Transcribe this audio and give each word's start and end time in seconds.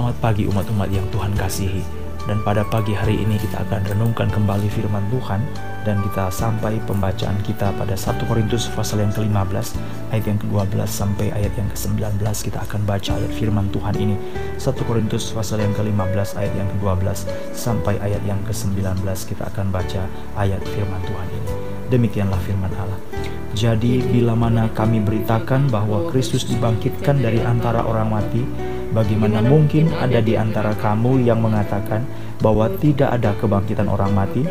Selamat 0.00 0.32
pagi 0.32 0.48
umat-umat 0.48 0.88
yang 0.96 1.04
Tuhan 1.12 1.36
kasihi. 1.36 1.84
Dan 2.24 2.40
pada 2.40 2.64
pagi 2.64 2.96
hari 2.96 3.20
ini 3.20 3.36
kita 3.36 3.68
akan 3.68 3.84
renungkan 3.84 4.32
kembali 4.32 4.72
firman 4.72 5.04
Tuhan 5.12 5.44
dan 5.84 6.00
kita 6.00 6.32
sampai 6.32 6.80
pembacaan 6.88 7.36
kita 7.44 7.68
pada 7.76 7.92
1 7.92 8.16
Korintus 8.24 8.72
pasal 8.72 9.04
yang 9.04 9.12
ke-15 9.12 9.76
ayat 10.08 10.24
yang 10.24 10.40
ke-12 10.40 10.88
sampai 10.88 11.28
ayat 11.36 11.52
yang 11.52 11.68
ke-19 11.68 12.16
kita 12.16 12.64
akan 12.64 12.80
baca 12.88 13.12
ayat 13.12 13.32
firman 13.36 13.68
Tuhan 13.76 13.94
ini. 14.00 14.16
1 14.56 14.88
Korintus 14.88 15.36
pasal 15.36 15.60
yang 15.68 15.76
ke-15 15.76 16.32
ayat 16.32 16.54
yang 16.56 16.68
ke-12 16.80 17.28
sampai 17.52 18.00
ayat 18.00 18.24
yang 18.24 18.40
ke-19 18.48 19.04
kita 19.04 19.52
akan 19.52 19.68
baca 19.68 20.08
ayat 20.40 20.64
firman 20.64 21.04
Tuhan 21.04 21.28
ini. 21.28 21.52
Demikianlah 21.92 22.40
firman 22.48 22.72
Allah. 22.80 22.96
Jadi 23.52 24.00
bila 24.00 24.32
mana 24.32 24.72
kami 24.72 25.04
beritakan 25.04 25.68
bahwa 25.68 26.08
Kristus 26.08 26.48
dibangkitkan 26.48 27.20
dari 27.20 27.44
antara 27.44 27.84
orang 27.84 28.08
mati 28.16 28.69
Bagaimana 28.90 29.38
mungkin 29.38 29.94
ada 29.94 30.18
di 30.18 30.34
antara 30.34 30.74
kamu 30.74 31.22
yang 31.22 31.38
mengatakan 31.38 32.02
bahwa 32.42 32.66
tidak 32.82 33.14
ada 33.14 33.38
kebangkitan 33.38 33.86
orang 33.86 34.10
mati? 34.10 34.42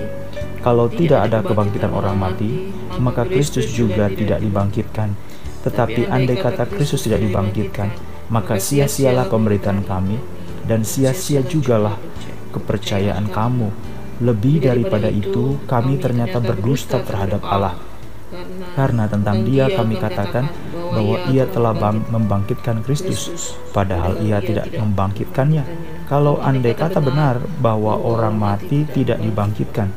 Kalau 0.63 0.87
tidak 0.87 1.27
ada 1.27 1.43
kebangkitan 1.43 1.91
orang 1.91 2.15
mati, 2.15 2.71
maka 3.03 3.27
Kristus 3.27 3.67
juga 3.75 4.07
tidak 4.07 4.39
dibangkitkan. 4.39 5.11
Tetapi 5.67 6.07
andai 6.07 6.39
kata 6.39 6.71
Kristus 6.71 7.03
tidak 7.03 7.19
dibangkitkan, 7.19 7.91
maka 8.31 8.55
sia-sialah 8.55 9.27
pemberitaan 9.27 9.83
kami 9.83 10.15
dan 10.63 10.87
sia-sia 10.87 11.43
jugalah 11.43 11.99
kepercayaan 12.55 13.27
kamu. 13.27 13.67
Lebih 14.23 14.63
daripada 14.63 15.11
itu, 15.11 15.59
kami 15.67 15.99
ternyata 15.99 16.39
berdusta 16.39 17.03
terhadap 17.03 17.43
Allah 17.43 17.88
karena 18.77 19.09
tentang 19.09 19.41
dia 19.45 19.65
kami 19.69 19.97
katakan 19.97 20.49
bahwa 20.73 21.17
ia 21.33 21.49
telah 21.49 21.73
bang 21.73 22.01
membangkitkan 22.09 22.85
Kristus, 22.85 23.53
padahal 23.73 24.21
ia 24.21 24.37
tidak 24.39 24.69
membangkitkannya. 24.73 25.63
Kalau 26.09 26.41
andai 26.41 26.73
kata 26.73 27.01
benar 27.01 27.41
bahwa 27.61 27.97
orang 27.97 28.37
mati 28.37 28.85
tidak 28.89 29.21
dibangkitkan, 29.21 29.93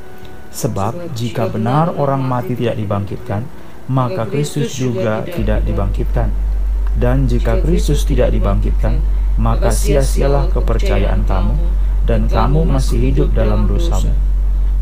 sebab 0.53 1.13
jika 1.17 1.49
benar 1.49 1.93
orang 1.97 2.21
mati 2.25 2.53
tidak 2.57 2.77
dibangkitkan, 2.77 3.45
maka 3.89 4.29
Kristus 4.29 4.77
juga 4.77 5.25
tidak 5.25 5.65
dibangkitkan. 5.65 6.29
Dan 6.93 7.25
jika 7.25 7.57
Kristus 7.65 8.05
tidak 8.05 8.37
dibangkitkan, 8.37 9.01
maka 9.41 9.73
sia-sialah 9.73 10.53
kepercayaan 10.53 11.25
kamu, 11.25 11.57
dan 12.05 12.29
kamu 12.29 12.69
masih 12.69 13.01
hidup 13.13 13.33
dalam 13.33 13.65
dosamu. 13.65 14.13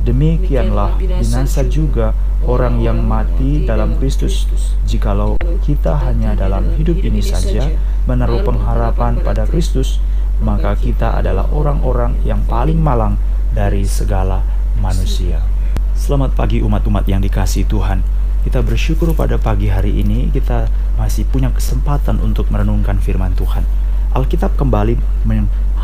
Demikianlah 0.03 0.99
binasa 0.99 1.63
juga 1.69 2.17
orang 2.45 2.81
yang 2.81 3.05
mati 3.05 3.69
dalam 3.69 3.97
Kristus. 4.01 4.49
Jikalau 4.89 5.37
kita 5.65 5.97
hanya 6.09 6.33
dalam 6.33 6.73
hidup 6.77 7.01
ini 7.05 7.21
saja 7.21 7.69
menaruh 8.09 8.41
pengharapan 8.45 9.21
pada 9.21 9.45
Kristus, 9.45 10.01
maka 10.41 10.73
kita 10.77 11.21
adalah 11.21 11.49
orang-orang 11.53 12.17
yang 12.25 12.41
paling 12.49 12.81
malang 12.81 13.21
dari 13.53 13.85
segala 13.85 14.41
manusia. 14.81 15.45
Selamat 15.93 16.33
pagi 16.33 16.65
umat-umat 16.65 17.05
yang 17.05 17.21
dikasih 17.21 17.69
Tuhan. 17.69 18.01
Kita 18.41 18.65
bersyukur 18.65 19.13
pada 19.13 19.37
pagi 19.37 19.69
hari 19.69 20.01
ini 20.01 20.33
kita 20.33 20.65
masih 20.97 21.29
punya 21.29 21.53
kesempatan 21.53 22.25
untuk 22.25 22.49
merenungkan 22.49 22.97
firman 22.97 23.37
Tuhan. 23.37 23.69
Alkitab 24.11 24.59
kembali 24.59 24.99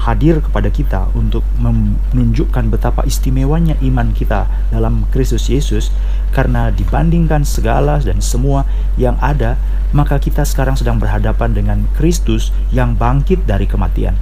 hadir 0.07 0.39
kepada 0.45 0.69
kita 0.69 1.09
untuk 1.17 1.43
menunjukkan 1.59 2.69
betapa 2.69 3.03
istimewanya 3.09 3.75
iman 3.81 4.13
kita 4.13 4.51
dalam 4.71 5.09
Kristus 5.11 5.49
Yesus 5.49 5.95
karena 6.31 6.69
dibandingkan 6.71 7.47
segala 7.47 8.03
dan 8.03 8.21
semua 8.21 8.69
yang 9.01 9.17
ada 9.25 9.57
maka 9.95 10.21
kita 10.21 10.45
sekarang 10.45 10.77
sedang 10.77 11.01
berhadapan 11.01 11.55
dengan 11.55 11.79
Kristus 11.97 12.53
yang 12.75 12.99
bangkit 12.99 13.47
dari 13.49 13.65
kematian. 13.65 14.19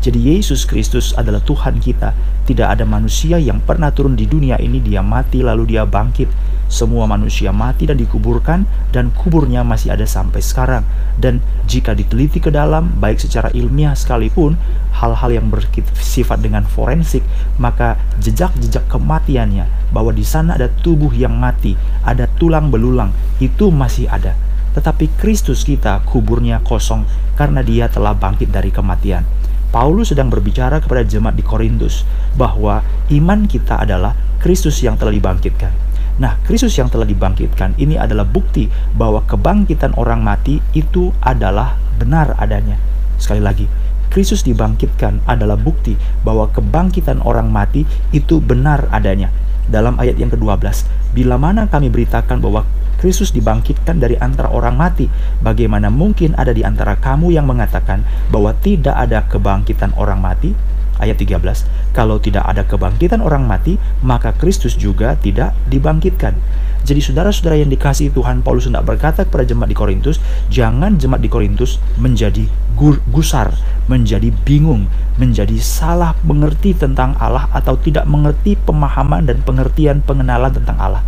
Jadi 0.00 0.16
Yesus 0.16 0.64
Kristus 0.64 1.12
adalah 1.12 1.44
Tuhan 1.44 1.76
kita. 1.76 2.16
Tidak 2.48 2.64
ada 2.64 2.88
manusia 2.88 3.36
yang 3.36 3.60
pernah 3.60 3.92
turun 3.92 4.16
di 4.16 4.24
dunia 4.24 4.56
ini 4.56 4.80
dia 4.80 5.04
mati 5.04 5.44
lalu 5.44 5.76
dia 5.76 5.84
bangkit. 5.84 6.32
Semua 6.70 7.10
manusia 7.10 7.50
mati 7.50 7.82
dan 7.82 7.98
dikuburkan 7.98 8.62
dan 8.94 9.10
kuburnya 9.10 9.66
masih 9.66 9.90
ada 9.90 10.06
sampai 10.06 10.38
sekarang. 10.38 10.86
Dan 11.18 11.42
jika 11.66 11.98
diteliti 11.98 12.38
ke 12.38 12.54
dalam 12.54 12.94
baik 13.02 13.18
secara 13.18 13.50
ilmiah 13.50 13.98
sekalipun 13.98 14.54
hal-hal 14.94 15.34
yang 15.34 15.50
bersifat 15.50 16.38
dengan 16.38 16.62
forensik, 16.62 17.26
maka 17.58 17.98
jejak-jejak 18.22 18.86
kematiannya 18.86 19.66
bahwa 19.90 20.14
di 20.14 20.22
sana 20.22 20.54
ada 20.54 20.70
tubuh 20.70 21.10
yang 21.10 21.34
mati, 21.34 21.74
ada 22.06 22.30
tulang 22.38 22.70
belulang, 22.70 23.10
itu 23.42 23.74
masih 23.74 24.06
ada. 24.06 24.38
Tetapi 24.70 25.18
Kristus 25.18 25.66
kita 25.66 26.06
kuburnya 26.06 26.62
kosong 26.62 27.02
karena 27.34 27.66
dia 27.66 27.90
telah 27.90 28.14
bangkit 28.14 28.54
dari 28.54 28.70
kematian. 28.70 29.26
Paulus 29.74 30.14
sedang 30.14 30.30
berbicara 30.30 30.78
kepada 30.78 31.02
jemaat 31.02 31.34
di 31.34 31.42
Korintus 31.42 32.06
bahwa 32.38 32.82
iman 33.10 33.46
kita 33.50 33.82
adalah 33.82 34.14
Kristus 34.38 34.78
yang 34.82 34.94
telah 34.94 35.14
dibangkitkan. 35.14 35.89
Nah, 36.20 36.36
Kristus 36.44 36.76
yang 36.76 36.92
telah 36.92 37.08
dibangkitkan 37.08 37.80
ini 37.80 37.96
adalah 37.96 38.28
bukti 38.28 38.68
bahwa 38.92 39.24
kebangkitan 39.24 39.96
orang 39.96 40.20
mati 40.20 40.60
itu 40.76 41.16
adalah 41.24 41.80
benar 41.96 42.36
adanya. 42.36 42.76
Sekali 43.16 43.40
lagi, 43.40 43.64
Kristus 44.12 44.44
dibangkitkan 44.44 45.24
adalah 45.24 45.56
bukti 45.56 45.96
bahwa 46.20 46.52
kebangkitan 46.52 47.24
orang 47.24 47.48
mati 47.48 47.88
itu 48.12 48.36
benar 48.36 48.84
adanya. 48.92 49.32
Dalam 49.72 49.96
ayat 49.96 50.20
yang 50.20 50.28
ke-12, 50.28 50.84
bila 51.16 51.40
mana 51.40 51.64
kami 51.72 51.88
beritakan 51.88 52.42
bahwa 52.44 52.68
Kristus 53.00 53.32
dibangkitkan 53.32 53.96
dari 53.96 54.20
antara 54.20 54.52
orang 54.52 54.76
mati. 54.76 55.08
Bagaimana 55.40 55.88
mungkin 55.88 56.36
ada 56.36 56.52
di 56.52 56.60
antara 56.60 57.00
kamu 57.00 57.32
yang 57.32 57.48
mengatakan 57.48 58.04
bahwa 58.28 58.52
tidak 58.60 58.92
ada 58.92 59.24
kebangkitan 59.24 59.96
orang 59.96 60.20
mati? 60.20 60.52
Ayat 61.00 61.16
13, 61.16 61.96
kalau 61.96 62.20
tidak 62.20 62.44
ada 62.44 62.62
kebangkitan 62.68 63.24
orang 63.24 63.48
mati, 63.48 63.80
maka 64.04 64.36
Kristus 64.36 64.76
juga 64.76 65.16
tidak 65.16 65.56
dibangkitkan. 65.72 66.36
Jadi 66.80 67.00
saudara-saudara 67.00 67.60
yang 67.60 67.68
dikasih 67.68 68.12
Tuhan, 68.12 68.40
Paulus 68.40 68.68
hendak 68.68 68.88
berkata 68.88 69.24
kepada 69.28 69.44
jemaat 69.44 69.68
di 69.68 69.76
Korintus, 69.76 70.16
jangan 70.48 70.96
jemaat 70.96 71.20
di 71.20 71.28
Korintus 71.28 71.76
menjadi 72.00 72.48
gusar, 73.12 73.52
menjadi 73.86 74.32
bingung, 74.32 74.88
menjadi 75.20 75.60
salah 75.60 76.16
mengerti 76.24 76.72
tentang 76.72 77.12
Allah 77.20 77.46
atau 77.52 77.76
tidak 77.76 78.08
mengerti 78.08 78.56
pemahaman 78.56 79.28
dan 79.28 79.44
pengertian 79.44 80.00
pengenalan 80.00 80.48
tentang 80.50 80.80
Allah 80.80 81.04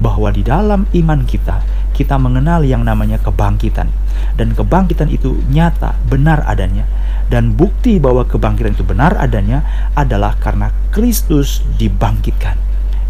bahwa 0.00 0.32
di 0.32 0.40
dalam 0.40 0.88
iman 0.96 1.20
kita, 1.28 1.60
kita 1.92 2.16
mengenal 2.16 2.64
yang 2.64 2.82
namanya 2.82 3.20
kebangkitan. 3.20 3.92
Dan 4.34 4.56
kebangkitan 4.56 5.12
itu 5.12 5.36
nyata, 5.52 6.00
benar 6.08 6.40
adanya. 6.48 6.88
Dan 7.28 7.54
bukti 7.54 8.00
bahwa 8.00 8.24
kebangkitan 8.24 8.72
itu 8.72 8.82
benar 8.82 9.14
adanya 9.20 9.62
adalah 9.92 10.34
karena 10.40 10.72
Kristus 10.90 11.60
dibangkitkan. 11.76 12.56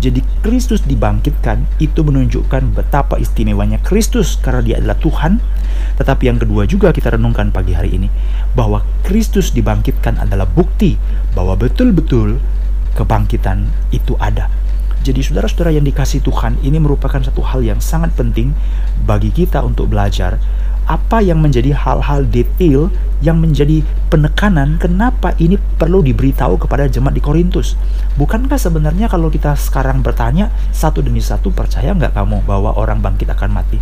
Jadi 0.00 0.24
Kristus 0.40 0.80
dibangkitkan 0.88 1.68
itu 1.76 2.00
menunjukkan 2.00 2.72
betapa 2.72 3.20
istimewanya 3.20 3.78
Kristus 3.84 4.40
karena 4.40 4.60
dia 4.64 4.76
adalah 4.80 4.96
Tuhan. 4.96 5.38
Tetapi 6.00 6.32
yang 6.32 6.40
kedua 6.40 6.64
juga 6.64 6.96
kita 6.96 7.12
renungkan 7.12 7.52
pagi 7.52 7.76
hari 7.76 8.00
ini 8.00 8.08
bahwa 8.56 8.80
Kristus 9.04 9.52
dibangkitkan 9.52 10.16
adalah 10.16 10.48
bukti 10.48 10.96
bahwa 11.36 11.60
betul-betul 11.60 12.40
kebangkitan 12.96 13.68
itu 13.92 14.16
ada. 14.16 14.48
Jadi 15.00 15.20
saudara-saudara 15.20 15.76
yang 15.76 15.84
dikasih 15.84 16.24
Tuhan, 16.24 16.60
ini 16.64 16.76
merupakan 16.80 17.20
satu 17.20 17.40
hal 17.40 17.64
yang 17.64 17.80
sangat 17.80 18.16
penting 18.16 18.52
bagi 19.04 19.32
kita 19.32 19.60
untuk 19.60 19.92
belajar 19.92 20.40
apa 20.88 21.22
yang 21.22 21.38
menjadi 21.38 21.76
hal-hal 21.76 22.26
detail 22.26 22.90
yang 23.20 23.38
menjadi 23.38 23.84
penekanan 24.10 24.80
kenapa 24.80 25.36
ini 25.38 25.54
perlu 25.56 26.02
diberitahu 26.02 26.56
kepada 26.66 26.88
jemaat 26.90 27.14
di 27.14 27.22
Korintus. 27.22 27.76
Bukankah 28.16 28.58
sebenarnya 28.58 29.06
kalau 29.06 29.30
kita 29.30 29.54
sekarang 29.54 30.02
bertanya 30.02 30.50
satu 30.72 31.04
demi 31.04 31.20
satu 31.22 31.52
percaya 31.52 31.92
nggak 31.94 32.16
kamu 32.16 32.42
bahwa 32.42 32.74
orang 32.74 32.98
bangkit 32.98 33.30
akan 33.30 33.50
mati? 33.54 33.78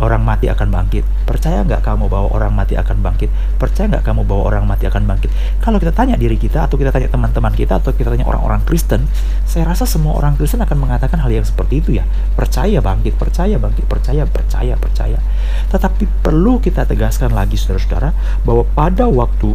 Orang 0.00 0.22
mati 0.24 0.48
akan 0.48 0.68
bangkit. 0.72 1.04
Percaya 1.28 1.60
nggak 1.66 1.84
kamu 1.84 2.08
bahwa 2.08 2.28
orang 2.32 2.52
mati 2.54 2.74
akan 2.78 3.04
bangkit? 3.04 3.28
Percaya 3.60 3.90
nggak 3.92 4.04
kamu 4.04 4.24
bahwa 4.24 4.42
orang 4.48 4.64
mati 4.64 4.88
akan 4.88 5.04
bangkit? 5.04 5.30
Kalau 5.60 5.76
kita 5.76 5.92
tanya 5.92 6.16
diri 6.16 6.40
kita, 6.40 6.64
atau 6.64 6.80
kita 6.80 6.88
tanya 6.94 7.12
teman-teman 7.12 7.52
kita, 7.52 7.82
atau 7.82 7.92
kita 7.92 8.08
tanya 8.08 8.24
orang-orang 8.24 8.64
Kristen, 8.64 9.04
saya 9.44 9.68
rasa 9.68 9.84
semua 9.84 10.16
orang 10.16 10.38
Kristen 10.38 10.64
akan 10.64 10.78
mengatakan 10.78 11.20
hal 11.20 11.28
yang 11.28 11.44
seperti 11.44 11.84
itu 11.84 11.90
ya. 12.00 12.04
Percaya 12.32 12.80
bangkit, 12.80 13.18
percaya 13.20 13.60
bangkit, 13.60 13.84
percaya, 13.84 14.24
percaya, 14.24 14.74
percaya. 14.80 15.18
Tetapi 15.68 16.24
perlu 16.24 16.62
kita 16.62 16.88
tegaskan 16.88 17.36
lagi 17.36 17.60
saudara-saudara, 17.60 18.16
bahwa 18.46 18.64
pada 18.72 19.04
waktu 19.10 19.54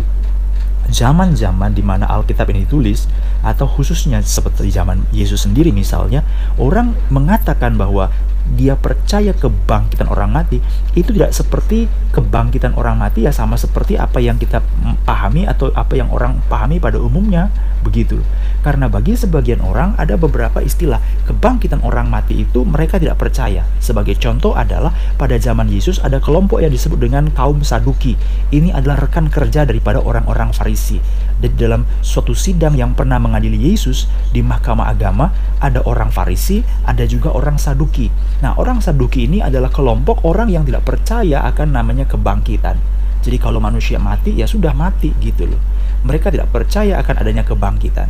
zaman-zaman 0.88 1.76
di 1.76 1.84
mana 1.84 2.08
Alkitab 2.08 2.48
ini 2.52 2.64
ditulis 2.64 3.12
atau 3.44 3.68
khususnya 3.68 4.24
seperti 4.24 4.72
zaman 4.72 5.04
Yesus 5.12 5.44
sendiri 5.44 5.76
misalnya 5.76 6.24
orang 6.56 6.96
mengatakan 7.12 7.76
bahwa 7.76 8.08
dia 8.56 8.80
percaya 8.80 9.36
kebangkitan 9.36 10.08
orang 10.08 10.32
mati 10.32 10.64
itu 10.96 11.12
tidak 11.12 11.36
seperti 11.36 11.90
kebangkitan 12.16 12.74
orang 12.80 12.96
mati 12.96 13.28
ya 13.28 13.34
sama 13.36 13.60
seperti 13.60 14.00
apa 14.00 14.24
yang 14.24 14.40
kita 14.40 14.64
pahami 15.04 15.44
atau 15.44 15.74
apa 15.76 16.00
yang 16.00 16.08
orang 16.14 16.40
pahami 16.48 16.80
pada 16.80 17.02
umumnya 17.02 17.52
Begitu. 17.88 18.20
Karena 18.68 18.92
bagi 18.92 19.16
sebagian 19.16 19.64
orang 19.64 19.96
ada 19.96 20.20
beberapa 20.20 20.60
istilah 20.60 21.00
kebangkitan 21.24 21.80
orang 21.88 22.12
mati 22.12 22.44
itu 22.44 22.68
mereka 22.68 23.00
tidak 23.00 23.16
percaya. 23.16 23.64
Sebagai 23.80 24.20
contoh 24.20 24.52
adalah 24.60 24.92
pada 25.16 25.40
zaman 25.40 25.72
Yesus 25.72 26.04
ada 26.04 26.20
kelompok 26.20 26.60
yang 26.60 26.76
disebut 26.76 27.00
dengan 27.00 27.32
kaum 27.32 27.64
Saduki. 27.64 28.20
Ini 28.52 28.76
adalah 28.76 29.08
rekan 29.08 29.32
kerja 29.32 29.64
daripada 29.64 30.04
orang-orang 30.04 30.52
Farisi. 30.52 31.00
Dan 31.40 31.56
dalam 31.56 31.82
suatu 32.04 32.36
sidang 32.36 32.76
yang 32.76 32.92
pernah 32.92 33.24
mengadili 33.24 33.72
Yesus 33.72 34.12
di 34.36 34.44
mahkamah 34.44 34.92
agama 34.92 35.32
ada 35.64 35.80
orang 35.88 36.12
Farisi, 36.12 36.60
ada 36.84 37.08
juga 37.08 37.32
orang 37.32 37.56
Saduki. 37.56 38.12
Nah, 38.44 38.60
orang 38.60 38.84
Saduki 38.84 39.32
ini 39.32 39.40
adalah 39.40 39.72
kelompok 39.72 40.28
orang 40.28 40.52
yang 40.52 40.68
tidak 40.68 40.84
percaya 40.84 41.40
akan 41.48 41.72
namanya 41.72 42.04
kebangkitan. 42.04 42.76
Jadi 43.24 43.38
kalau 43.40 43.64
manusia 43.64 43.96
mati 43.96 44.36
ya 44.36 44.48
sudah 44.48 44.76
mati 44.76 45.16
gitu 45.24 45.48
loh. 45.48 45.77
Mereka 46.08 46.32
tidak 46.32 46.48
percaya 46.56 47.04
akan 47.04 47.16
adanya 47.20 47.44
kebangkitan. 47.44 48.08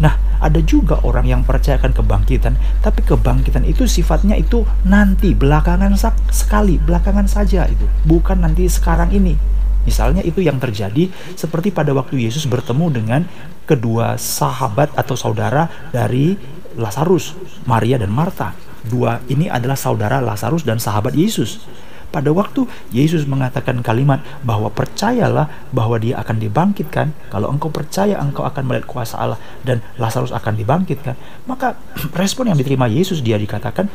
Nah, 0.00 0.16
ada 0.40 0.62
juga 0.64 1.02
orang 1.04 1.28
yang 1.28 1.42
percaya 1.44 1.76
akan 1.76 1.92
kebangkitan, 1.92 2.54
tapi 2.80 3.04
kebangkitan 3.04 3.68
itu 3.68 3.84
sifatnya 3.84 4.38
itu 4.38 4.64
nanti, 4.88 5.36
belakangan 5.36 5.92
sekali, 6.32 6.80
belakangan 6.80 7.28
saja 7.28 7.68
itu, 7.68 7.84
bukan 8.08 8.40
nanti 8.40 8.64
sekarang 8.70 9.12
ini. 9.12 9.36
Misalnya 9.84 10.20
itu 10.20 10.44
yang 10.44 10.60
terjadi 10.60 11.08
seperti 11.34 11.72
pada 11.72 11.96
waktu 11.96 12.20
Yesus 12.20 12.44
bertemu 12.44 12.86
dengan 12.92 13.20
kedua 13.64 14.16
sahabat 14.20 14.92
atau 14.96 15.16
saudara 15.16 15.68
dari 15.92 16.36
Lazarus, 16.76 17.34
Maria 17.64 17.96
dan 17.98 18.12
Marta. 18.12 18.54
Dua 18.84 19.20
ini 19.26 19.50
adalah 19.50 19.76
saudara 19.76 20.22
Lazarus 20.22 20.62
dan 20.62 20.78
sahabat 20.78 21.12
Yesus. 21.12 21.64
Pada 22.08 22.32
waktu 22.32 22.64
Yesus 22.88 23.28
mengatakan 23.28 23.84
kalimat 23.84 24.24
bahwa 24.40 24.72
percayalah 24.72 25.68
bahwa 25.76 26.00
dia 26.00 26.16
akan 26.16 26.40
dibangkitkan, 26.40 27.12
kalau 27.28 27.52
engkau 27.52 27.68
percaya 27.68 28.16
engkau 28.16 28.48
akan 28.48 28.64
melihat 28.64 28.88
kuasa 28.88 29.20
Allah 29.20 29.38
dan 29.60 29.84
Lazarus 30.00 30.32
akan 30.32 30.56
dibangkitkan, 30.56 31.20
maka 31.44 31.76
respon 32.20 32.48
yang 32.48 32.56
diterima 32.56 32.88
Yesus 32.88 33.20
dia 33.20 33.36
dikatakan, 33.36 33.92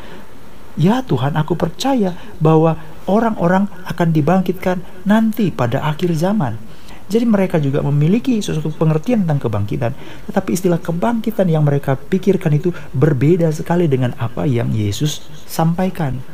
"Ya 0.78 1.02
Tuhan, 1.02 1.34
aku 1.34 1.58
percaya 1.58 2.14
bahwa 2.38 2.78
orang-orang 3.10 3.66
akan 3.90 4.08
dibangkitkan 4.14 4.78
nanti 5.02 5.50
pada 5.50 5.82
akhir 5.82 6.14
zaman." 6.14 6.54
Jadi 7.04 7.28
mereka 7.28 7.60
juga 7.60 7.84
memiliki 7.84 8.40
sesuatu 8.40 8.72
pengertian 8.72 9.28
tentang 9.28 9.36
kebangkitan, 9.36 9.92
tetapi 10.30 10.56
istilah 10.56 10.80
kebangkitan 10.80 11.44
yang 11.52 11.60
mereka 11.60 12.00
pikirkan 12.00 12.56
itu 12.56 12.72
berbeda 12.96 13.52
sekali 13.52 13.84
dengan 13.84 14.16
apa 14.16 14.48
yang 14.48 14.72
Yesus 14.72 15.20
sampaikan. 15.44 16.33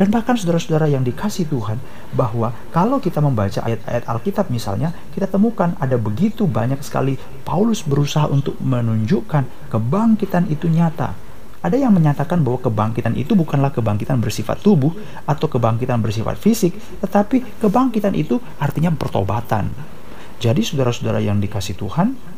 Dan 0.00 0.08
bahkan 0.08 0.32
saudara-saudara 0.32 0.88
yang 0.88 1.04
dikasih 1.04 1.52
Tuhan, 1.52 1.76
bahwa 2.16 2.56
kalau 2.72 3.04
kita 3.04 3.20
membaca 3.20 3.60
ayat-ayat 3.60 4.08
Alkitab 4.08 4.48
misalnya, 4.48 4.96
kita 5.12 5.28
temukan 5.28 5.76
ada 5.76 6.00
begitu 6.00 6.48
banyak 6.48 6.80
sekali 6.80 7.20
Paulus 7.44 7.84
berusaha 7.84 8.24
untuk 8.24 8.56
menunjukkan 8.64 9.68
kebangkitan 9.68 10.48
itu 10.48 10.72
nyata. 10.72 11.12
Ada 11.60 11.76
yang 11.76 11.92
menyatakan 11.92 12.40
bahwa 12.40 12.64
kebangkitan 12.64 13.12
itu 13.12 13.36
bukanlah 13.36 13.68
kebangkitan 13.76 14.24
bersifat 14.24 14.64
tubuh 14.64 14.96
atau 15.28 15.52
kebangkitan 15.52 16.00
bersifat 16.00 16.40
fisik, 16.40 16.72
tetapi 17.04 17.60
kebangkitan 17.60 18.16
itu 18.16 18.40
artinya 18.56 18.88
pertobatan. 18.96 19.68
Jadi 20.40 20.64
saudara-saudara 20.64 21.20
yang 21.20 21.36
dikasih 21.36 21.76
Tuhan, 21.76 22.29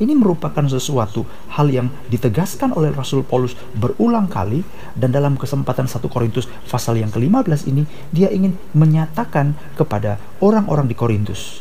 ini 0.00 0.16
merupakan 0.16 0.64
sesuatu 0.64 1.28
hal 1.54 1.68
yang 1.68 1.92
ditegaskan 2.08 2.72
oleh 2.72 2.90
Rasul 2.90 3.22
Paulus 3.22 3.52
berulang 3.76 4.26
kali 4.26 4.64
dan 4.96 5.12
dalam 5.12 5.36
kesempatan 5.36 5.86
1 5.86 6.00
Korintus 6.08 6.48
pasal 6.66 6.98
yang 6.98 7.12
ke-15 7.12 7.68
ini 7.68 7.84
dia 8.10 8.32
ingin 8.32 8.56
menyatakan 8.72 9.52
kepada 9.76 10.16
orang-orang 10.40 10.88
di 10.88 10.96
Korintus 10.96 11.60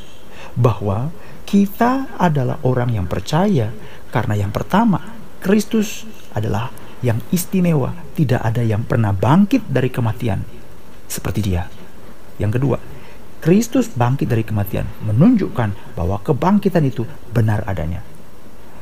bahwa 0.55 1.11
kita 1.43 2.15
adalah 2.17 2.57
orang 2.63 2.95
yang 2.95 3.05
percaya 3.05 3.75
karena 4.09 4.39
yang 4.39 4.55
pertama 4.55 5.19
Kristus 5.39 6.03
adalah 6.35 6.71
yang 6.99 7.23
istimewa, 7.31 7.95
tidak 8.15 8.43
ada 8.43 8.59
yang 8.59 8.83
pernah 8.83 9.15
bangkit 9.15 9.71
dari 9.71 9.87
kematian 9.87 10.43
seperti 11.07 11.39
dia. 11.39 11.63
Yang 12.35 12.59
kedua, 12.59 12.77
Kristus 13.39 13.87
bangkit 13.95 14.27
dari 14.27 14.43
kematian 14.43 14.83
menunjukkan 15.07 15.95
bahwa 15.95 16.19
kebangkitan 16.19 16.83
itu 16.83 17.07
benar 17.31 17.63
adanya. 17.63 18.03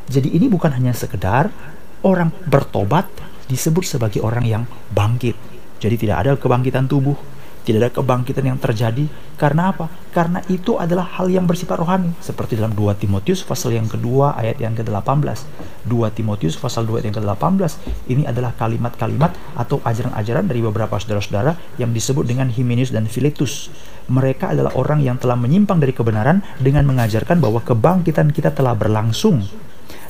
Jadi 0.07 0.31
ini 0.31 0.47
bukan 0.47 0.71
hanya 0.71 0.95
sekedar 0.95 1.51
orang 1.99 2.31
bertobat 2.47 3.11
disebut 3.51 3.83
sebagai 3.83 4.23
orang 4.23 4.45
yang 4.47 4.63
bangkit. 4.95 5.35
Jadi 5.83 5.95
tidak 6.07 6.17
ada 6.23 6.31
kebangkitan 6.39 6.87
tubuh, 6.87 7.15
tidak 7.67 7.79
ada 7.83 7.91
kebangkitan 7.99 8.45
yang 8.47 8.55
terjadi. 8.55 9.03
Karena 9.35 9.75
apa? 9.75 9.91
Karena 10.15 10.39
itu 10.47 10.79
adalah 10.79 11.03
hal 11.19 11.27
yang 11.27 11.43
bersifat 11.43 11.75
rohani. 11.75 12.15
Seperti 12.23 12.55
dalam 12.55 12.71
2 12.71 13.03
Timotius 13.03 13.43
pasal 13.43 13.75
yang 13.75 13.91
kedua 13.91 14.39
ayat 14.39 14.63
yang 14.63 14.71
ke-18. 14.79 15.43
2 15.83 16.15
Timotius 16.15 16.55
pasal 16.55 16.87
2 16.87 17.03
ayat 17.03 17.11
yang 17.11 17.17
ke-18. 17.19 17.71
Ini 18.07 18.23
adalah 18.31 18.55
kalimat-kalimat 18.55 19.35
atau 19.59 19.83
ajaran-ajaran 19.83 20.47
dari 20.47 20.63
beberapa 20.63 20.95
saudara-saudara 20.95 21.59
yang 21.75 21.91
disebut 21.91 22.23
dengan 22.23 22.47
Himenius 22.47 22.95
dan 22.95 23.11
Philetus. 23.11 23.67
Mereka 24.07 24.55
adalah 24.55 24.71
orang 24.79 25.03
yang 25.03 25.19
telah 25.19 25.35
menyimpang 25.35 25.83
dari 25.83 25.91
kebenaran 25.91 26.39
dengan 26.63 26.87
mengajarkan 26.87 27.43
bahwa 27.43 27.59
kebangkitan 27.59 28.31
kita 28.31 28.55
telah 28.55 28.71
berlangsung 28.71 29.43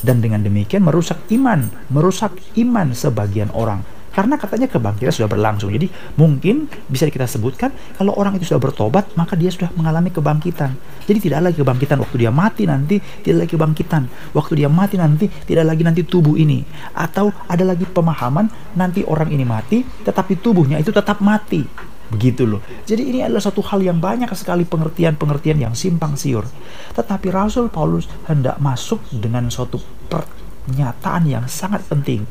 dan 0.01 0.21
dengan 0.21 0.41
demikian 0.43 0.85
merusak 0.85 1.17
iman, 1.33 1.69
merusak 1.89 2.33
iman 2.57 2.93
sebagian 2.93 3.49
orang. 3.53 3.85
Karena 4.17 4.33
katanya 4.33 4.65
kebangkitan 4.65 5.13
sudah 5.13 5.29
berlangsung. 5.29 5.69
Jadi 5.69 5.93
mungkin 6.17 6.65
bisa 6.89 7.05
kita 7.05 7.29
sebutkan 7.29 7.69
kalau 8.01 8.17
orang 8.17 8.33
itu 8.41 8.49
sudah 8.49 8.57
bertobat, 8.57 9.13
maka 9.13 9.37
dia 9.37 9.53
sudah 9.53 9.69
mengalami 9.77 10.09
kebangkitan. 10.09 10.73
Jadi 11.05 11.29
tidak 11.29 11.45
lagi 11.45 11.61
kebangkitan 11.61 12.01
waktu 12.01 12.25
dia 12.25 12.33
mati 12.33 12.65
nanti, 12.65 12.97
tidak 12.97 13.45
lagi 13.45 13.53
kebangkitan. 13.53 14.09
Waktu 14.33 14.53
dia 14.57 14.73
mati 14.73 14.97
nanti, 14.97 15.29
tidak 15.29 15.69
lagi 15.69 15.85
nanti 15.85 16.01
tubuh 16.01 16.33
ini. 16.33 16.65
Atau 16.97 17.29
ada 17.45 17.61
lagi 17.61 17.85
pemahaman 17.85 18.73
nanti 18.73 19.05
orang 19.05 19.29
ini 19.29 19.45
mati, 19.45 19.85
tetapi 19.85 20.41
tubuhnya 20.41 20.81
itu 20.81 20.89
tetap 20.89 21.21
mati. 21.21 21.61
Begitu 22.07 22.47
loh. 22.47 22.63
Jadi 22.87 23.03
ini 23.03 23.19
adalah 23.19 23.43
satu 23.43 23.59
hal 23.67 23.83
yang 23.83 23.99
banyak 23.99 24.31
sekali 24.31 24.63
pengertian-pengertian 24.63 25.59
yang 25.59 25.73
simpang 25.75 26.15
siur. 26.15 26.47
Tetapi 26.95 27.27
Rasul 27.27 27.67
Paulus 27.67 28.07
hendak 28.31 28.55
masuk 28.63 29.03
dengan 29.11 29.51
suatu 29.51 29.75
pernyataan 30.07 31.27
yang 31.27 31.45
sangat 31.51 31.83
penting. 31.91 32.23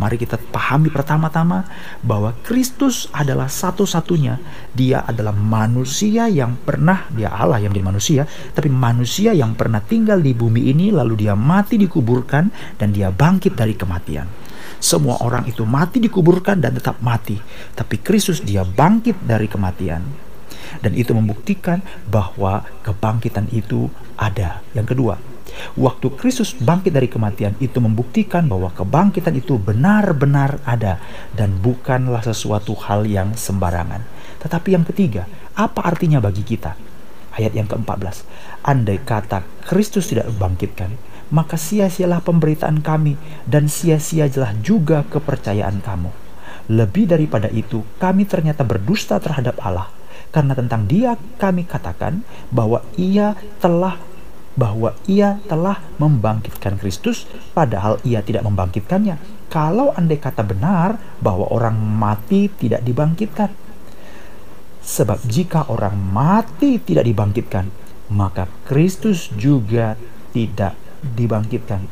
Mari 0.00 0.16
kita 0.16 0.40
pahami 0.40 0.88
pertama-tama 0.88 1.68
bahwa 2.00 2.32
Kristus 2.40 3.12
adalah 3.12 3.52
satu-satunya. 3.52 4.40
Dia 4.72 5.04
adalah 5.04 5.36
manusia 5.36 6.24
yang 6.32 6.56
pernah, 6.64 7.04
dia 7.12 7.28
Allah 7.28 7.60
yang 7.60 7.76
menjadi 7.76 7.88
manusia, 7.92 8.22
tapi 8.56 8.72
manusia 8.72 9.36
yang 9.36 9.52
pernah 9.52 9.84
tinggal 9.84 10.24
di 10.24 10.32
bumi 10.32 10.72
ini 10.72 10.88
lalu 10.88 11.28
dia 11.28 11.36
mati 11.36 11.76
dikuburkan 11.76 12.48
dan 12.80 12.96
dia 12.96 13.12
bangkit 13.12 13.52
dari 13.52 13.76
kematian. 13.76 14.47
Semua 14.78 15.18
orang 15.24 15.48
itu 15.48 15.64
mati 15.64 15.98
dikuburkan 15.98 16.60
dan 16.60 16.76
tetap 16.76 17.00
mati. 17.00 17.40
Tapi 17.72 17.98
Kristus 17.98 18.44
dia 18.44 18.62
bangkit 18.62 19.24
dari 19.24 19.48
kematian. 19.48 20.04
Dan 20.84 20.92
itu 20.94 21.16
membuktikan 21.16 21.80
bahwa 22.06 22.62
kebangkitan 22.84 23.48
itu 23.50 23.88
ada. 24.20 24.60
Yang 24.76 24.94
kedua, 24.94 25.14
waktu 25.74 26.12
Kristus 26.14 26.52
bangkit 26.54 26.92
dari 26.92 27.08
kematian 27.08 27.56
itu 27.58 27.80
membuktikan 27.80 28.44
bahwa 28.46 28.68
kebangkitan 28.74 29.34
itu 29.38 29.56
benar-benar 29.56 30.60
ada 30.68 31.00
dan 31.32 31.56
bukanlah 31.58 32.20
sesuatu 32.20 32.76
hal 32.84 33.08
yang 33.08 33.32
sembarangan. 33.32 34.04
Tetapi 34.38 34.68
yang 34.76 34.84
ketiga, 34.86 35.26
apa 35.56 35.82
artinya 35.82 36.22
bagi 36.22 36.44
kita? 36.46 36.76
Ayat 37.38 37.54
yang 37.54 37.70
ke-14. 37.70 38.26
Andai 38.66 38.98
kata 39.02 39.46
Kristus 39.66 40.10
tidak 40.10 40.30
bangkitkan, 40.36 40.94
maka 41.28 41.60
sia-sialah 41.60 42.24
pemberitaan 42.24 42.80
kami 42.80 43.16
dan 43.44 43.68
sia-sialah 43.68 44.56
juga 44.64 45.04
kepercayaan 45.08 45.84
kamu. 45.84 46.10
Lebih 46.68 47.08
daripada 47.08 47.48
itu, 47.48 47.80
kami 47.96 48.28
ternyata 48.28 48.60
berdusta 48.60 49.16
terhadap 49.16 49.56
Allah, 49.64 49.88
karena 50.28 50.52
tentang 50.52 50.84
Dia 50.84 51.16
kami 51.40 51.64
katakan 51.64 52.20
bahwa 52.52 52.84
Ia 53.00 53.32
telah 53.60 53.96
bahwa 54.58 54.92
Ia 55.06 55.38
telah 55.46 55.80
membangkitkan 55.96 56.76
Kristus, 56.82 57.24
padahal 57.54 58.02
Ia 58.02 58.20
tidak 58.20 58.44
membangkitkannya. 58.44 59.46
Kalau 59.48 59.96
andai 59.96 60.20
kata 60.20 60.44
benar 60.44 61.00
bahwa 61.24 61.48
orang 61.48 61.78
mati 61.78 62.52
tidak 62.52 62.84
dibangkitkan, 62.84 63.48
sebab 64.84 65.24
jika 65.24 65.64
orang 65.72 65.96
mati 65.96 66.76
tidak 66.84 67.08
dibangkitkan, 67.08 67.70
maka 68.12 68.44
Kristus 68.68 69.32
juga 69.32 69.96
tidak 70.36 70.87
dibangkitkan. 71.02 71.86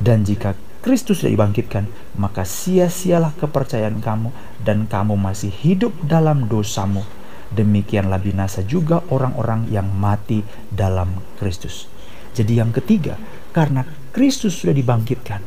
Dan 0.00 0.24
jika 0.24 0.56
Kristus 0.80 1.20
tidak 1.20 1.36
dibangkitkan, 1.36 1.84
maka 2.16 2.48
sia-sialah 2.48 3.36
kepercayaan 3.36 4.00
kamu 4.00 4.32
dan 4.64 4.88
kamu 4.88 5.16
masih 5.20 5.52
hidup 5.52 5.92
dalam 6.04 6.48
dosamu. 6.48 7.04
Demikianlah 7.52 8.22
binasa 8.22 8.64
juga 8.64 9.04
orang-orang 9.12 9.68
yang 9.68 9.90
mati 9.92 10.40
dalam 10.72 11.20
Kristus. 11.36 11.90
Jadi 12.32 12.62
yang 12.62 12.70
ketiga, 12.70 13.18
karena 13.50 13.82
Kristus 14.14 14.56
sudah 14.56 14.72
dibangkitkan, 14.72 15.42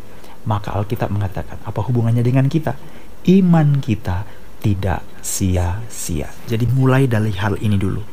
maka 0.46 0.76
Alkitab 0.76 1.10
mengatakan 1.10 1.58
apa 1.64 1.80
hubungannya 1.82 2.22
dengan 2.22 2.52
kita? 2.52 2.76
Iman 3.24 3.80
kita 3.80 4.28
tidak 4.60 5.02
sia-sia. 5.24 6.28
Jadi 6.46 6.68
mulai 6.72 7.08
dari 7.08 7.32
hal 7.36 7.56
ini 7.64 7.80
dulu. 7.80 8.04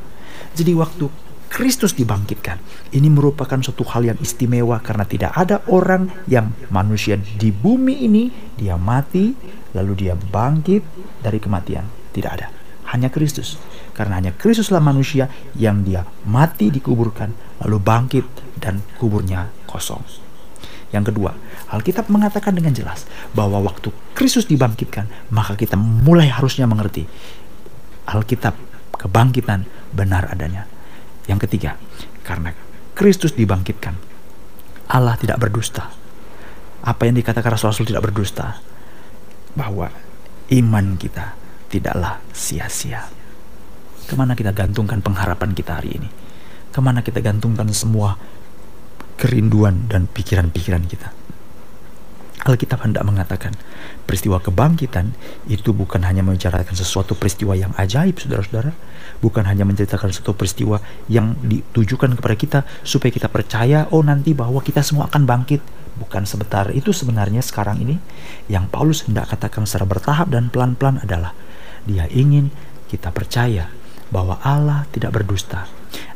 Jadi 0.55 0.73
waktu 0.75 1.07
Kristus 1.51 1.99
dibangkitkan. 1.99 2.63
Ini 2.95 3.11
merupakan 3.11 3.59
suatu 3.59 3.83
hal 3.91 4.07
yang 4.15 4.19
istimewa 4.23 4.79
karena 4.79 5.03
tidak 5.03 5.35
ada 5.35 5.67
orang 5.67 6.07
yang 6.31 6.55
manusia 6.71 7.19
di 7.19 7.51
bumi 7.51 8.07
ini 8.07 8.31
dia 8.55 8.79
mati 8.79 9.35
lalu 9.75 10.07
dia 10.07 10.15
bangkit 10.15 10.87
dari 11.19 11.43
kematian. 11.43 11.85
Tidak 12.15 12.31
ada. 12.31 12.49
Hanya 12.95 13.11
Kristus. 13.11 13.59
Karena 13.93 14.23
hanya 14.23 14.33
Kristuslah 14.33 14.79
manusia 14.79 15.27
yang 15.59 15.83
dia 15.83 16.07
mati 16.23 16.71
dikuburkan 16.71 17.35
lalu 17.67 17.77
bangkit 17.83 18.27
dan 18.63 18.87
kuburnya 18.97 19.51
kosong. 19.67 20.07
Yang 20.91 21.15
kedua, 21.15 21.35
Alkitab 21.71 22.11
mengatakan 22.11 22.55
dengan 22.55 22.75
jelas 22.75 23.07
bahwa 23.35 23.63
waktu 23.63 23.95
Kristus 24.15 24.47
dibangkitkan, 24.47 25.07
maka 25.31 25.55
kita 25.55 25.79
mulai 25.79 26.31
harusnya 26.31 26.67
mengerti 26.67 27.07
Alkitab 28.11 28.59
kebangkitan 28.99 29.67
benar 29.95 30.27
adanya. 30.31 30.67
Yang 31.29 31.49
ketiga, 31.49 31.77
karena 32.25 32.55
Kristus 32.95 33.33
dibangkitkan, 33.37 33.97
Allah 34.91 35.17
tidak 35.17 35.41
berdusta. 35.41 35.89
Apa 36.81 37.09
yang 37.09 37.17
dikatakan 37.17 37.57
Rasul-Rasul 37.57 37.89
tidak 37.89 38.09
berdusta? 38.09 38.57
Bahwa 39.53 39.91
iman 40.51 40.87
kita 40.97 41.37
tidaklah 41.71 42.19
sia-sia. 42.33 43.07
Ke 44.09 44.19
mana 44.19 44.35
kita 44.35 44.51
gantungkan 44.51 44.99
pengharapan 44.99 45.55
kita 45.55 45.79
hari 45.79 46.01
ini? 46.01 46.09
Ke 46.75 46.83
mana 46.83 47.05
kita 47.05 47.23
gantungkan 47.23 47.71
semua 47.71 48.19
kerinduan 49.15 49.87
dan 49.87 50.11
pikiran-pikiran 50.11 50.85
kita. 50.89 51.15
Alkitab 52.41 52.81
hendak 52.81 53.05
mengatakan 53.05 53.53
peristiwa 54.09 54.41
kebangkitan 54.41 55.13
itu 55.45 55.77
bukan 55.77 56.01
hanya 56.09 56.25
menceritakan 56.25 56.73
sesuatu 56.73 57.13
peristiwa 57.13 57.53
yang 57.53 57.77
ajaib 57.77 58.17
saudara-saudara. 58.17 58.73
Bukan 59.21 59.45
hanya 59.45 59.69
menceritakan 59.69 60.09
sesuatu 60.09 60.33
peristiwa 60.33 60.81
yang 61.13 61.37
ditujukan 61.45 62.17
kepada 62.17 62.37
kita 62.41 62.59
supaya 62.81 63.13
kita 63.13 63.29
percaya 63.29 63.85
oh 63.93 64.01
nanti 64.01 64.33
bahwa 64.33 64.65
kita 64.65 64.81
semua 64.81 65.13
akan 65.13 65.29
bangkit. 65.29 65.61
Bukan 66.01 66.25
sebentar. 66.25 66.73
Itu 66.73 66.97
sebenarnya 66.97 67.45
sekarang 67.45 67.85
ini 67.85 68.01
yang 68.49 68.73
Paulus 68.73 69.05
hendak 69.05 69.37
katakan 69.37 69.69
secara 69.69 69.85
bertahap 69.85 70.33
dan 70.33 70.49
pelan-pelan 70.49 71.05
adalah 71.05 71.37
dia 71.85 72.09
ingin 72.09 72.49
kita 72.89 73.13
percaya 73.13 73.69
bahwa 74.09 74.41
Allah 74.41 74.89
tidak 74.97 75.13
berdusta. 75.13 75.69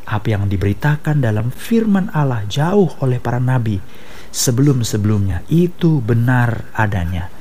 Apa 0.09 0.33
yang 0.33 0.49
diberitakan 0.49 1.21
dalam 1.21 1.53
firman 1.53 2.09
Allah 2.17 2.49
jauh 2.49 2.97
oleh 3.01 3.21
para 3.21 3.37
nabi 3.37 3.77
sebelum-sebelumnya 4.35 5.47
itu 5.47 6.03
benar 6.03 6.67
adanya. 6.75 7.31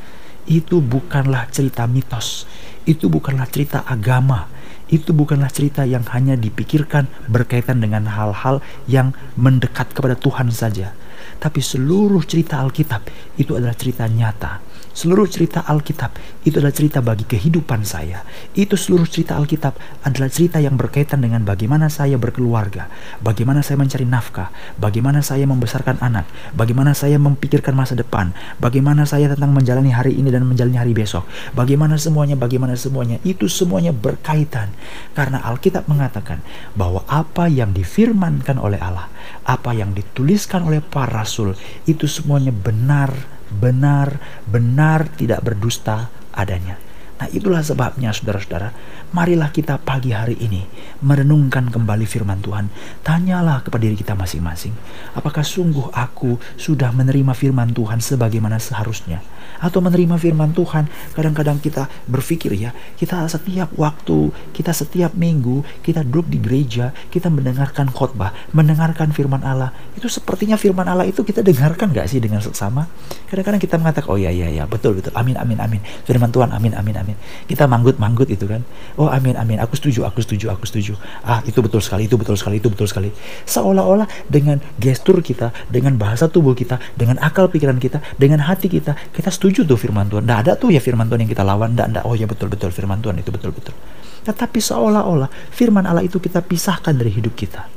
Itu 0.46 0.78
bukanlah 0.78 1.50
cerita 1.50 1.90
mitos, 1.90 2.46
itu 2.86 3.10
bukanlah 3.10 3.50
cerita 3.50 3.82
agama, 3.82 4.46
itu 4.86 5.10
bukanlah 5.10 5.50
cerita 5.50 5.82
yang 5.82 6.06
hanya 6.14 6.38
dipikirkan 6.38 7.10
berkaitan 7.26 7.82
dengan 7.82 8.06
hal-hal 8.06 8.62
yang 8.86 9.10
mendekat 9.34 9.90
kepada 9.90 10.14
Tuhan 10.14 10.54
saja. 10.54 10.94
Tapi 11.42 11.58
seluruh 11.58 12.22
cerita 12.22 12.62
Alkitab 12.62 13.02
itu 13.40 13.58
adalah 13.58 13.74
cerita 13.74 14.06
nyata 14.06 14.73
Seluruh 14.94 15.26
cerita 15.26 15.66
Alkitab 15.66 16.14
itu 16.46 16.62
adalah 16.62 16.70
cerita 16.70 17.02
bagi 17.02 17.26
kehidupan 17.26 17.82
saya. 17.82 18.22
Itu 18.54 18.78
seluruh 18.78 19.10
cerita 19.10 19.34
Alkitab 19.34 19.74
adalah 20.06 20.30
cerita 20.30 20.62
yang 20.62 20.78
berkaitan 20.78 21.18
dengan 21.18 21.42
bagaimana 21.42 21.90
saya 21.90 22.14
berkeluarga, 22.14 22.86
bagaimana 23.18 23.66
saya 23.66 23.74
mencari 23.82 24.06
nafkah, 24.06 24.54
bagaimana 24.78 25.18
saya 25.18 25.50
membesarkan 25.50 25.98
anak, 25.98 26.30
bagaimana 26.54 26.94
saya 26.94 27.18
memikirkan 27.18 27.74
masa 27.74 27.98
depan, 27.98 28.30
bagaimana 28.62 29.02
saya 29.02 29.34
tentang 29.34 29.50
menjalani 29.50 29.90
hari 29.90 30.14
ini 30.14 30.30
dan 30.30 30.46
menjalani 30.46 30.78
hari 30.78 30.94
besok, 30.94 31.26
bagaimana 31.58 31.98
semuanya, 31.98 32.38
bagaimana 32.38 32.78
semuanya. 32.78 33.18
Itu 33.26 33.50
semuanya 33.50 33.90
berkaitan 33.90 34.70
karena 35.18 35.42
Alkitab 35.42 35.90
mengatakan 35.90 36.38
bahwa 36.78 37.02
apa 37.10 37.50
yang 37.50 37.74
difirmankan 37.74 38.62
oleh 38.62 38.78
Allah, 38.78 39.10
apa 39.42 39.74
yang 39.74 39.90
dituliskan 39.90 40.62
oleh 40.62 40.78
para 40.78 41.26
rasul, 41.26 41.58
itu 41.82 42.06
semuanya 42.06 42.54
benar 42.54 43.34
benar, 43.54 44.20
benar 44.44 45.08
tidak 45.14 45.40
berdusta 45.40 46.10
adanya. 46.34 46.83
Nah 47.14 47.30
itulah 47.30 47.62
sebabnya 47.62 48.10
saudara-saudara, 48.10 48.74
marilah 49.14 49.54
kita 49.54 49.78
pagi 49.78 50.10
hari 50.10 50.34
ini 50.42 50.66
merenungkan 50.98 51.70
kembali 51.70 52.02
firman 52.10 52.42
Tuhan. 52.42 52.66
Tanyalah 53.06 53.62
kepada 53.62 53.86
diri 53.86 53.94
kita 53.94 54.18
masing-masing, 54.18 54.74
apakah 55.14 55.46
sungguh 55.46 55.94
aku 55.94 56.34
sudah 56.58 56.90
menerima 56.90 57.30
firman 57.38 57.70
Tuhan 57.70 58.02
sebagaimana 58.02 58.58
seharusnya? 58.58 59.22
atau 59.60 59.78
menerima 59.80 60.16
firman 60.18 60.52
Tuhan. 60.52 60.88
Kadang-kadang 61.14 61.60
kita 61.60 61.86
berpikir 62.08 62.52
ya, 62.56 62.76
kita 62.98 63.24
setiap 63.30 63.72
waktu, 63.78 64.32
kita 64.52 64.74
setiap 64.74 65.14
minggu, 65.14 65.62
kita 65.84 66.02
duduk 66.02 66.28
di 66.28 66.38
gereja, 66.40 66.92
kita 67.12 67.30
mendengarkan 67.30 67.90
khotbah, 67.90 68.34
mendengarkan 68.52 69.12
firman 69.14 69.44
Allah. 69.44 69.72
Itu 69.94 70.10
sepertinya 70.10 70.58
firman 70.58 70.88
Allah 70.88 71.06
itu 71.06 71.22
kita 71.22 71.44
dengarkan 71.44 71.96
gak 71.96 72.08
sih 72.10 72.18
dengan 72.18 72.44
seksama? 72.44 72.88
Kadang-kadang 73.28 73.60
kita 73.60 73.76
mengatakan, 73.78 74.08
oh 74.10 74.18
ya 74.18 74.32
ya 74.32 74.50
ya, 74.50 74.64
betul 74.66 74.98
betul, 74.98 75.14
amin 75.14 75.38
amin 75.38 75.58
amin. 75.60 75.80
Firman 76.04 76.28
Tuhan, 76.28 76.50
amin 76.52 76.72
amin 76.74 76.94
amin. 76.96 77.03
Kita 77.44 77.68
manggut-manggut 77.68 78.32
itu 78.32 78.48
kan. 78.48 78.64
Oh 78.96 79.12
amin 79.12 79.36
amin, 79.36 79.60
aku 79.60 79.76
setuju, 79.76 80.08
aku 80.08 80.24
setuju, 80.24 80.48
aku 80.48 80.64
setuju. 80.64 80.96
Ah 81.20 81.44
itu 81.44 81.60
betul 81.60 81.84
sekali, 81.84 82.08
itu 82.08 82.16
betul 82.16 82.40
sekali, 82.40 82.56
itu 82.56 82.72
betul 82.72 82.88
sekali. 82.88 83.12
Seolah-olah 83.44 84.08
dengan 84.24 84.56
gestur 84.80 85.20
kita, 85.20 85.52
dengan 85.68 86.00
bahasa 86.00 86.32
tubuh 86.32 86.56
kita, 86.56 86.80
dengan 86.96 87.20
akal 87.20 87.52
pikiran 87.52 87.76
kita, 87.76 88.00
dengan 88.16 88.40
hati 88.48 88.72
kita, 88.72 88.96
kita 89.12 89.28
setuju 89.28 89.68
tuh 89.68 89.76
firman 89.76 90.08
Tuhan. 90.08 90.24
Tidak 90.24 90.38
ada 90.48 90.52
tuh 90.56 90.72
ya 90.72 90.80
firman 90.80 91.04
Tuhan 91.04 91.28
yang 91.28 91.32
kita 91.36 91.44
lawan. 91.44 91.76
Tidak, 91.76 91.86
tidak. 91.92 92.04
Oh 92.08 92.16
ya 92.16 92.24
betul-betul 92.24 92.72
firman 92.72 93.04
Tuhan 93.04 93.20
itu 93.20 93.28
betul-betul. 93.28 93.76
Tetapi 94.24 94.56
seolah-olah 94.56 95.28
firman 95.52 95.84
Allah 95.84 96.00
itu 96.00 96.16
kita 96.16 96.40
pisahkan 96.40 96.96
dari 96.96 97.12
hidup 97.12 97.36
kita. 97.36 97.68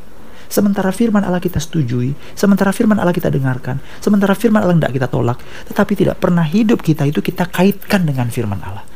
Sementara 0.48 0.96
firman 0.96 1.28
Allah 1.28 1.44
kita 1.44 1.60
setujui, 1.60 2.16
sementara 2.32 2.72
firman 2.72 2.96
Allah 2.96 3.12
kita 3.12 3.28
dengarkan, 3.28 3.84
sementara 4.00 4.32
firman 4.32 4.64
Allah 4.64 4.80
tidak 4.80 4.96
kita 4.96 5.08
tolak, 5.12 5.38
tetapi 5.68 5.94
tidak 6.00 6.16
pernah 6.24 6.48
hidup 6.48 6.80
kita 6.80 7.04
itu 7.04 7.20
kita 7.20 7.52
kaitkan 7.52 8.08
dengan 8.08 8.32
firman 8.32 8.64
Allah. 8.64 8.88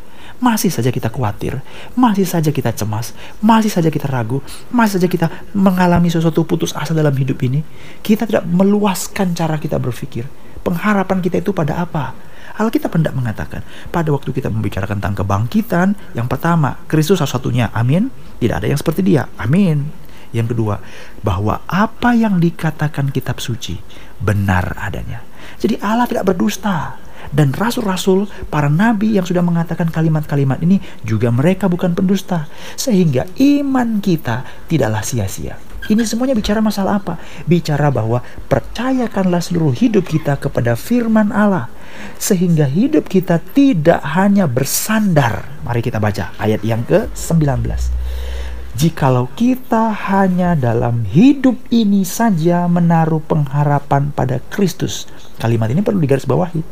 Masih 0.41 0.73
saja 0.73 0.89
kita 0.89 1.13
khawatir, 1.13 1.61
masih 1.93 2.25
saja 2.25 2.49
kita 2.49 2.73
cemas, 2.73 3.13
masih 3.37 3.69
saja 3.69 3.93
kita 3.93 4.09
ragu, 4.09 4.41
masih 4.73 4.97
saja 4.97 5.05
kita 5.05 5.27
mengalami 5.53 6.09
sesuatu 6.09 6.41
putus 6.41 6.73
asa 6.73 6.97
dalam 6.97 7.13
hidup 7.13 7.37
ini. 7.45 7.61
Kita 8.01 8.25
tidak 8.25 8.49
meluaskan 8.49 9.37
cara 9.37 9.61
kita 9.61 9.77
berpikir. 9.77 10.25
Pengharapan 10.65 11.21
kita 11.21 11.45
itu 11.45 11.53
pada 11.53 11.85
apa? 11.85 12.17
Alkitab 12.57 12.89
hendak 12.97 13.13
mengatakan, 13.13 13.61
pada 13.93 14.09
waktu 14.09 14.33
kita 14.33 14.49
membicarakan 14.49 14.97
tentang 14.97 15.21
kebangkitan, 15.21 15.87
yang 16.17 16.25
pertama, 16.25 16.73
Kristus 16.89 17.21
satu-satunya, 17.21 17.69
amin. 17.71 18.09
Tidak 18.41 18.57
ada 18.57 18.67
yang 18.67 18.81
seperti 18.81 19.05
dia, 19.05 19.29
amin. 19.37 19.85
Yang 20.33 20.57
kedua, 20.57 20.81
bahwa 21.21 21.61
apa 21.67 22.17
yang 22.17 22.41
dikatakan 22.41 23.13
kitab 23.13 23.37
suci 23.37 23.77
benar 24.17 24.79
adanya. 24.79 25.21
Jadi 25.59 25.77
Allah 25.83 26.07
tidak 26.07 26.33
berdusta. 26.33 26.97
Dan 27.31 27.55
rasul-rasul, 27.55 28.27
para 28.51 28.67
nabi 28.67 29.15
yang 29.15 29.23
sudah 29.23 29.41
mengatakan 29.41 29.87
kalimat-kalimat 29.87 30.59
ini 30.59 30.83
juga 31.07 31.31
mereka 31.31 31.71
bukan 31.71 31.95
pendusta. 31.95 32.51
Sehingga 32.75 33.27
iman 33.39 34.03
kita 34.03 34.43
tidaklah 34.67 35.01
sia-sia. 35.01 35.55
Ini 35.89 36.05
semuanya 36.05 36.37
bicara 36.37 36.61
masalah 36.61 37.01
apa? 37.01 37.17
Bicara 37.49 37.89
bahwa 37.89 38.21
percayakanlah 38.47 39.41
seluruh 39.41 39.73
hidup 39.73 40.05
kita 40.05 40.37
kepada 40.37 40.77
firman 40.77 41.33
Allah 41.33 41.67
sehingga 42.21 42.69
hidup 42.69 43.09
kita 43.09 43.41
tidak 43.51 43.99
hanya 44.15 44.45
bersandar. 44.47 45.43
Mari 45.65 45.81
kita 45.83 45.97
baca 45.97 46.31
ayat 46.37 46.61
yang 46.63 46.85
ke-19. 46.85 47.65
Jikalau 48.81 49.29
kita 49.37 49.93
hanya 50.09 50.57
dalam 50.57 51.05
hidup 51.05 51.53
ini 51.69 52.01
saja 52.01 52.65
menaruh 52.65 53.21
pengharapan 53.21 54.09
pada 54.09 54.41
Kristus. 54.49 55.05
Kalimat 55.37 55.69
ini 55.69 55.85
perlu 55.85 56.01
digarisbawahi. 56.01 56.65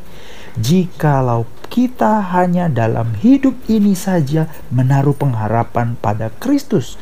Jikalau 0.58 1.46
kita 1.70 2.34
hanya 2.34 2.66
dalam 2.66 3.13
hidup 3.22 3.54
ini 3.70 3.94
saja 3.94 4.50
menaruh 4.74 5.13
pengharapan 5.13 6.01
pada 6.01 6.34
Kristus, 6.42 6.98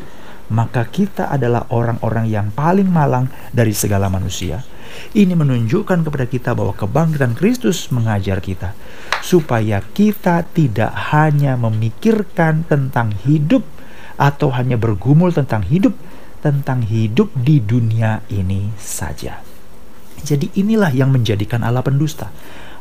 maka 0.51 0.83
kita 0.83 1.31
adalah 1.31 1.71
orang-orang 1.71 2.27
yang 2.27 2.51
paling 2.51 2.91
malang 2.91 3.31
dari 3.55 3.71
segala 3.71 4.11
manusia 4.11 4.67
ini 5.15 5.35
menunjukkan 5.35 6.03
kepada 6.03 6.25
kita 6.27 6.51
bahwa 6.55 6.73
kebangkitan 6.75 7.35
Kristus 7.35 7.91
mengajar 7.91 8.39
kita 8.39 8.71
supaya 9.19 9.83
kita 9.83 10.47
tidak 10.51 10.91
hanya 11.11 11.59
memikirkan 11.59 12.63
tentang 12.67 13.11
hidup 13.27 13.76
atau 14.17 14.49
hanya 14.53 14.75
bergumul 14.75 15.29
tentang 15.31 15.63
hidup, 15.65 15.93
tentang 16.41 16.83
hidup 16.83 17.29
di 17.37 17.61
dunia 17.61 18.25
ini 18.33 18.73
saja. 18.81 19.41
Jadi 20.25 20.49
inilah 20.57 20.89
yang 20.91 21.13
menjadikan 21.13 21.61
Allah 21.61 21.85
pendusta. 21.85 22.33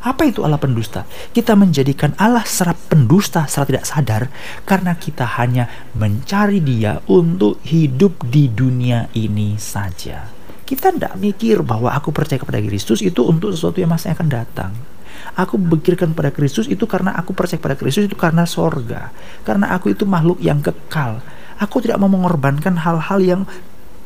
Apa 0.07 0.29
itu 0.29 0.47
Allah 0.47 0.61
pendusta? 0.61 1.03
Kita 1.35 1.59
menjadikan 1.59 2.15
Allah 2.17 2.47
secara 2.47 2.77
pendusta 2.77 3.45
secara 3.51 3.67
tidak 3.75 3.85
sadar 3.85 4.23
karena 4.63 4.93
kita 4.95 5.27
hanya 5.41 5.67
mencari 5.99 6.63
dia 6.63 7.03
untuk 7.11 7.59
hidup 7.67 8.23
di 8.29 8.47
dunia 8.47 9.11
ini 9.19 9.59
saja. 9.59 10.31
Kita 10.67 10.95
tidak 10.95 11.19
mikir 11.19 11.63
bahwa 11.63 11.95
aku 11.95 12.11
percaya 12.11 12.39
kepada 12.39 12.59
Kristus 12.63 13.03
itu 13.03 13.23
untuk 13.23 13.55
sesuatu 13.55 13.79
yang 13.83 13.91
masih 13.91 14.15
akan 14.15 14.29
datang. 14.31 14.96
Aku 15.37 15.61
pikirkan 15.61 16.13
pada 16.17 16.33
Kristus 16.33 16.67
itu 16.67 16.85
karena 16.89 17.13
aku 17.17 17.37
percaya 17.37 17.61
pada 17.61 17.77
Kristus 17.77 18.09
itu 18.09 18.17
karena 18.17 18.49
sorga. 18.49 19.11
Karena 19.43 19.73
aku 19.77 19.93
itu 19.93 20.09
makhluk 20.09 20.41
yang 20.41 20.61
kekal. 20.65 21.21
Aku 21.57 21.81
tidak 21.81 21.97
mau 22.01 22.09
mengorbankan 22.09 22.77
hal-hal 22.77 23.19
yang 23.25 23.43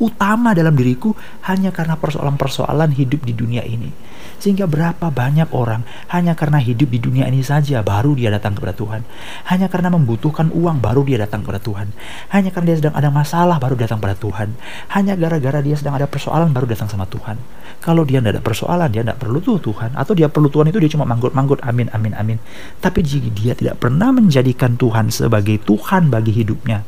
utama 0.01 0.57
dalam 0.57 0.73
diriku 0.75 1.13
hanya 1.47 1.71
karena 1.71 1.95
persoalan-persoalan 2.01 2.97
hidup 2.97 3.23
di 3.23 3.37
dunia 3.37 3.63
ini. 3.63 3.93
Sehingga 4.41 4.65
berapa 4.65 5.13
banyak 5.13 5.53
orang 5.53 5.85
hanya 6.17 6.33
karena 6.33 6.57
hidup 6.57 6.89
di 6.89 6.97
dunia 6.97 7.29
ini 7.29 7.45
saja 7.45 7.85
baru 7.85 8.17
dia 8.17 8.33
datang 8.33 8.57
kepada 8.57 8.73
Tuhan. 8.73 9.05
Hanya 9.53 9.69
karena 9.69 9.93
membutuhkan 9.93 10.49
uang 10.49 10.81
baru 10.81 11.05
dia 11.05 11.21
datang 11.21 11.45
kepada 11.45 11.61
Tuhan. 11.61 11.93
Hanya 12.33 12.49
karena 12.49 12.73
dia 12.73 12.79
sedang 12.81 12.97
ada 12.97 13.13
masalah 13.13 13.61
baru 13.61 13.77
datang 13.77 14.01
kepada 14.01 14.17
Tuhan. 14.17 14.49
Hanya 14.97 15.13
gara-gara 15.21 15.61
dia 15.61 15.77
sedang 15.77 16.01
ada 16.01 16.09
persoalan 16.09 16.57
baru 16.57 16.65
datang 16.73 16.89
sama 16.89 17.05
Tuhan. 17.05 17.37
Kalau 17.85 18.05
dia 18.05 18.21
tidak 18.21 18.41
ada 18.41 18.43
persoalan, 18.45 18.89
dia 18.93 19.05
tidak 19.05 19.21
perlu 19.21 19.41
tuh 19.41 19.61
Tuhan. 19.61 19.93
Atau 19.97 20.17
dia 20.17 20.29
perlu 20.33 20.49
Tuhan 20.49 20.69
itu 20.73 20.81
dia 20.81 20.91
cuma 20.93 21.05
manggut-manggut, 21.09 21.61
amin, 21.61 21.93
amin, 21.93 22.13
amin. 22.17 22.39
Tapi 22.81 23.01
jika 23.05 23.29
dia 23.33 23.53
tidak 23.53 23.81
pernah 23.81 24.13
menjadikan 24.13 24.77
Tuhan 24.77 25.13
sebagai 25.13 25.61
Tuhan 25.65 26.09
bagi 26.13 26.33
hidupnya, 26.33 26.85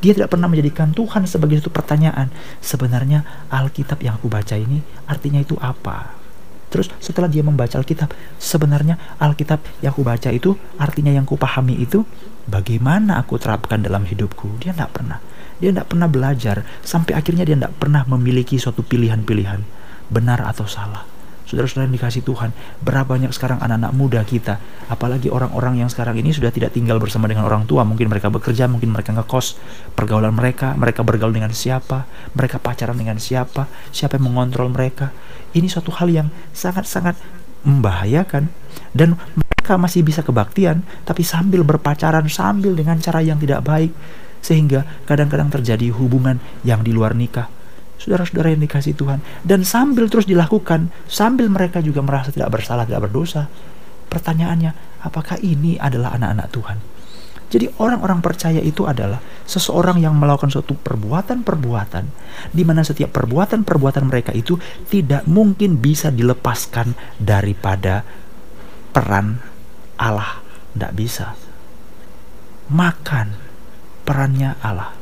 dia 0.00 0.16
tidak 0.16 0.32
pernah 0.32 0.48
menjadikan 0.48 0.96
Tuhan 0.96 1.28
sebagai 1.28 1.60
satu 1.60 1.68
pertanyaan. 1.68 2.32
Sebenarnya 2.64 3.48
Alkitab 3.52 4.00
yang 4.00 4.16
aku 4.16 4.32
baca 4.32 4.56
ini 4.56 4.80
artinya 5.04 5.40
itu 5.40 5.60
apa? 5.60 6.16
Terus 6.72 6.88
setelah 7.02 7.26
dia 7.26 7.42
membaca 7.42 7.76
Alkitab, 7.76 8.14
sebenarnya 8.40 8.96
Alkitab 9.20 9.60
yang 9.84 9.92
aku 9.92 10.06
baca 10.06 10.30
itu 10.30 10.54
artinya 10.78 11.10
yang 11.12 11.26
kupahami 11.26 11.76
itu 11.76 12.06
bagaimana 12.48 13.20
aku 13.20 13.36
terapkan 13.36 13.82
dalam 13.82 14.06
hidupku. 14.08 14.62
Dia 14.62 14.72
tidak 14.72 14.96
pernah. 14.96 15.18
Dia 15.60 15.74
tidak 15.74 15.92
pernah 15.92 16.08
belajar 16.08 16.64
sampai 16.80 17.12
akhirnya 17.12 17.44
dia 17.44 17.58
tidak 17.58 17.76
pernah 17.76 18.06
memiliki 18.08 18.56
suatu 18.56 18.80
pilihan-pilihan 18.80 19.60
benar 20.08 20.40
atau 20.48 20.64
salah. 20.64 21.04
Saudara-saudara 21.50 21.90
yang 21.90 21.98
dikasih 21.98 22.22
Tuhan, 22.22 22.54
berapa 22.78 23.10
banyak 23.10 23.34
sekarang 23.34 23.58
anak-anak 23.58 23.90
muda 23.90 24.22
kita, 24.22 24.62
apalagi 24.86 25.34
orang-orang 25.34 25.82
yang 25.82 25.90
sekarang 25.90 26.14
ini 26.14 26.30
sudah 26.30 26.54
tidak 26.54 26.70
tinggal 26.70 27.02
bersama 27.02 27.26
dengan 27.26 27.42
orang 27.42 27.66
tua, 27.66 27.82
mungkin 27.82 28.06
mereka 28.06 28.30
bekerja, 28.30 28.70
mungkin 28.70 28.94
mereka 28.94 29.10
ngekos, 29.10 29.58
pergaulan 29.98 30.30
mereka, 30.30 30.78
mereka 30.78 31.02
bergaul 31.02 31.34
dengan 31.34 31.50
siapa, 31.50 32.06
mereka 32.38 32.62
pacaran 32.62 32.94
dengan 32.94 33.18
siapa, 33.18 33.66
siapa 33.90 34.14
yang 34.14 34.30
mengontrol 34.30 34.70
mereka. 34.70 35.10
Ini 35.50 35.66
suatu 35.66 35.90
hal 35.90 36.06
yang 36.14 36.30
sangat-sangat 36.54 37.18
membahayakan 37.66 38.46
dan 38.94 39.18
mereka 39.34 39.74
masih 39.74 40.06
bisa 40.06 40.22
kebaktian 40.22 40.86
tapi 41.02 41.26
sambil 41.26 41.66
berpacaran 41.66 42.30
sambil 42.30 42.72
dengan 42.72 42.96
cara 43.02 43.20
yang 43.20 43.42
tidak 43.42 43.66
baik 43.66 43.92
sehingga 44.40 44.88
kadang-kadang 45.04 45.52
terjadi 45.52 45.92
hubungan 45.92 46.40
yang 46.64 46.80
di 46.80 46.94
luar 46.94 47.12
nikah 47.12 47.59
saudara-saudara 48.00 48.56
yang 48.56 48.64
dikasih 48.64 48.96
Tuhan 48.96 49.20
dan 49.44 49.60
sambil 49.62 50.08
terus 50.08 50.24
dilakukan 50.24 50.88
sambil 51.04 51.52
mereka 51.52 51.84
juga 51.84 52.00
merasa 52.00 52.32
tidak 52.32 52.48
bersalah 52.48 52.88
tidak 52.88 53.04
berdosa 53.06 53.46
pertanyaannya 54.08 55.04
apakah 55.04 55.36
ini 55.44 55.76
adalah 55.76 56.16
anak-anak 56.16 56.48
Tuhan 56.48 56.78
jadi 57.50 57.66
orang-orang 57.82 58.22
percaya 58.22 58.62
itu 58.62 58.86
adalah 58.86 59.18
seseorang 59.42 59.98
yang 59.98 60.14
melakukan 60.14 60.54
suatu 60.54 60.78
perbuatan-perbuatan 60.78 62.04
di 62.54 62.62
mana 62.62 62.86
setiap 62.86 63.10
perbuatan-perbuatan 63.10 64.06
mereka 64.06 64.30
itu 64.30 64.54
tidak 64.86 65.26
mungkin 65.26 65.82
bisa 65.82 66.14
dilepaskan 66.14 66.94
daripada 67.18 68.06
peran 68.94 69.42
Allah. 69.98 70.46
Tidak 70.70 70.92
bisa. 70.94 71.34
Makan 72.70 73.26
perannya 74.06 74.54
Allah. 74.62 74.94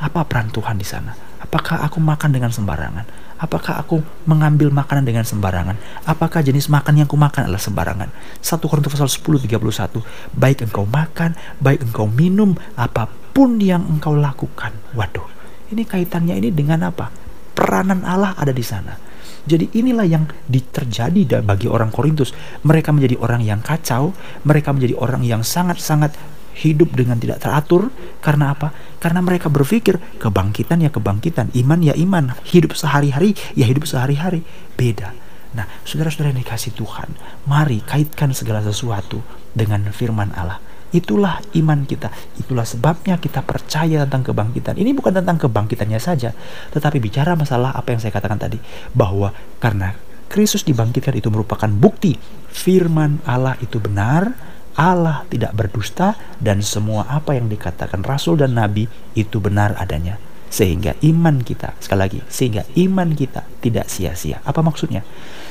Apa 0.00 0.24
peran 0.24 0.48
Tuhan 0.48 0.80
di 0.80 0.88
sana? 0.88 1.25
Apakah 1.46 1.86
aku 1.86 2.02
makan 2.02 2.34
dengan 2.34 2.50
sembarangan? 2.50 3.06
Apakah 3.38 3.78
aku 3.78 4.02
mengambil 4.26 4.74
makanan 4.74 5.06
dengan 5.06 5.22
sembarangan? 5.22 5.78
Apakah 6.08 6.42
jenis 6.42 6.66
makan 6.66 6.98
yang 6.98 7.06
aku 7.06 7.14
makan 7.14 7.46
adalah 7.46 7.62
sembarangan? 7.62 8.10
1 8.42 8.66
Korintus 8.66 8.90
pasal 8.90 9.06
10 9.06 9.46
31. 9.46 10.02
Baik 10.34 10.66
engkau 10.66 10.84
makan, 10.90 11.38
baik 11.62 11.86
engkau 11.86 12.10
minum, 12.10 12.58
apa 12.74 13.06
pun 13.30 13.62
yang 13.62 13.86
engkau 13.86 14.18
lakukan. 14.18 14.74
Waduh, 14.98 15.28
ini 15.70 15.86
kaitannya 15.86 16.34
ini 16.34 16.50
dengan 16.50 16.90
apa? 16.90 17.12
Peranan 17.54 18.02
Allah 18.02 18.34
ada 18.34 18.50
di 18.50 18.64
sana. 18.66 18.98
Jadi 19.46 19.78
inilah 19.78 20.08
yang 20.10 20.26
terjadi 20.50 21.46
bagi 21.46 21.70
orang 21.70 21.94
Korintus. 21.94 22.34
Mereka 22.66 22.90
menjadi 22.90 23.14
orang 23.22 23.46
yang 23.46 23.62
kacau, 23.62 24.10
mereka 24.42 24.74
menjadi 24.74 24.98
orang 24.98 25.22
yang 25.22 25.46
sangat-sangat 25.46 26.35
hidup 26.56 26.96
dengan 26.96 27.20
tidak 27.20 27.44
teratur 27.44 27.92
karena 28.24 28.56
apa? 28.56 28.72
Karena 28.96 29.20
mereka 29.20 29.52
berpikir 29.52 30.00
kebangkitan 30.16 30.80
ya 30.80 30.90
kebangkitan, 30.90 31.52
iman 31.52 31.80
ya 31.84 31.94
iman, 31.94 32.32
hidup 32.48 32.72
sehari-hari 32.72 33.36
ya 33.52 33.68
hidup 33.68 33.84
sehari-hari. 33.84 34.40
Beda. 34.74 35.12
Nah, 35.56 35.64
saudara-saudara 35.88 36.36
yang 36.36 36.40
dikasih 36.44 36.76
Tuhan, 36.76 37.16
mari 37.48 37.80
kaitkan 37.80 38.32
segala 38.36 38.60
sesuatu 38.60 39.24
dengan 39.56 39.88
firman 39.88 40.32
Allah. 40.36 40.60
Itulah 40.92 41.40
iman 41.56 41.84
kita. 41.84 42.12
Itulah 42.40 42.64
sebabnya 42.64 43.16
kita 43.20 43.40
percaya 43.44 44.04
tentang 44.04 44.32
kebangkitan. 44.32 44.76
Ini 44.76 44.92
bukan 44.96 45.16
tentang 45.16 45.36
kebangkitannya 45.40 46.00
saja, 46.00 46.32
tetapi 46.72 47.00
bicara 47.00 47.36
masalah 47.36 47.72
apa 47.72 47.92
yang 47.92 48.00
saya 48.00 48.12
katakan 48.12 48.40
tadi, 48.40 48.60
bahwa 48.92 49.32
karena 49.60 49.96
Kristus 50.26 50.66
dibangkitkan 50.66 51.14
itu 51.16 51.30
merupakan 51.30 51.68
bukti 51.70 52.16
firman 52.52 53.22
Allah 53.24 53.56
itu 53.62 53.80
benar, 53.80 54.32
Allah 54.76 55.24
tidak 55.32 55.56
berdusta 55.56 56.20
dan 56.36 56.60
semua 56.60 57.08
apa 57.08 57.32
yang 57.32 57.48
dikatakan 57.48 58.04
rasul 58.04 58.36
dan 58.36 58.60
nabi 58.60 58.84
itu 59.16 59.40
benar 59.40 59.72
adanya. 59.80 60.20
Sehingga 60.52 60.94
iman 61.00 61.42
kita, 61.42 61.74
sekali 61.80 62.00
lagi, 62.00 62.20
sehingga 62.28 62.62
iman 62.76 63.16
kita 63.16 63.48
tidak 63.64 63.88
sia-sia. 63.88 64.44
Apa 64.44 64.60
maksudnya? 64.60 65.02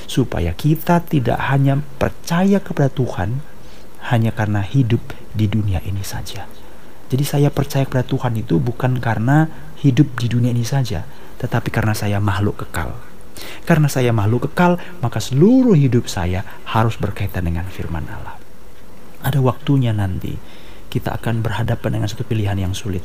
Supaya 0.06 0.54
kita 0.54 1.02
tidak 1.04 1.42
hanya 1.52 1.82
percaya 1.98 2.62
kepada 2.62 2.88
Tuhan 2.94 3.42
hanya 4.14 4.32
karena 4.32 4.62
hidup 4.62 5.02
di 5.34 5.50
dunia 5.50 5.82
ini 5.84 6.06
saja. 6.06 6.46
Jadi 7.10 7.26
saya 7.26 7.50
percaya 7.50 7.84
kepada 7.84 8.06
Tuhan 8.06 8.38
itu 8.40 8.62
bukan 8.62 9.02
karena 9.02 9.50
hidup 9.82 10.16
di 10.22 10.30
dunia 10.30 10.54
ini 10.54 10.64
saja, 10.64 11.04
tetapi 11.42 11.74
karena 11.74 11.98
saya 11.98 12.22
makhluk 12.22 12.66
kekal. 12.66 12.94
Karena 13.66 13.90
saya 13.90 14.14
makhluk 14.14 14.54
kekal, 14.54 14.78
maka 15.02 15.18
seluruh 15.18 15.76
hidup 15.76 16.06
saya 16.08 16.46
harus 16.72 16.96
berkaitan 16.96 17.46
dengan 17.50 17.68
firman 17.68 18.06
Allah 18.08 18.35
ada 19.26 19.42
waktunya 19.42 19.90
nanti 19.90 20.38
kita 20.94 21.18
akan 21.18 21.42
berhadapan 21.42 22.00
dengan 22.00 22.08
satu 22.08 22.22
pilihan 22.22 22.56
yang 22.62 22.78
sulit. 22.78 23.02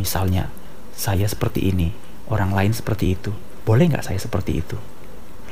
Misalnya, 0.00 0.48
saya 0.96 1.28
seperti 1.28 1.68
ini, 1.68 1.92
orang 2.32 2.56
lain 2.56 2.72
seperti 2.72 3.14
itu. 3.14 3.30
Boleh 3.62 3.86
nggak 3.92 4.08
saya 4.08 4.16
seperti 4.16 4.64
itu? 4.64 4.80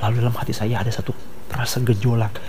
Lalu 0.01 0.25
dalam 0.25 0.35
hati 0.35 0.57
saya 0.57 0.81
ada 0.81 0.89
satu 0.89 1.13
rasa 1.53 1.85
gejolak. 1.85 2.41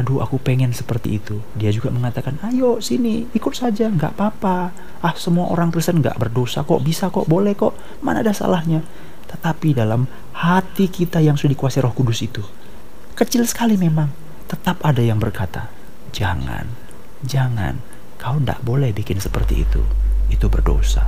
Aduh, 0.00 0.24
aku 0.24 0.40
pengen 0.40 0.72
seperti 0.72 1.20
itu. 1.20 1.44
Dia 1.54 1.68
juga 1.70 1.92
mengatakan, 1.92 2.40
ayo 2.50 2.80
sini, 2.80 3.28
ikut 3.36 3.52
saja, 3.52 3.86
nggak 3.92 4.16
apa-apa. 4.16 4.72
Ah, 5.04 5.14
semua 5.14 5.52
orang 5.52 5.68
Kristen 5.68 6.00
nggak 6.00 6.16
berdosa 6.16 6.64
kok, 6.64 6.80
bisa 6.80 7.12
kok, 7.12 7.28
boleh 7.28 7.52
kok. 7.52 7.76
Mana 8.00 8.24
ada 8.24 8.32
salahnya? 8.32 8.80
Tetapi 9.28 9.76
dalam 9.76 10.08
hati 10.34 10.88
kita 10.88 11.20
yang 11.20 11.36
sudah 11.36 11.52
dikuasai 11.52 11.84
roh 11.84 11.94
kudus 11.94 12.24
itu, 12.26 12.42
kecil 13.14 13.46
sekali 13.46 13.78
memang, 13.78 14.10
tetap 14.50 14.82
ada 14.82 14.98
yang 14.98 15.22
berkata, 15.22 15.70
jangan, 16.10 16.66
Jangan, 17.20 17.76
kau 18.16 18.40
tidak 18.40 18.64
boleh 18.64 18.96
bikin 18.96 19.20
seperti 19.20 19.68
itu. 19.68 19.84
Itu 20.32 20.48
berdosa. 20.48 21.04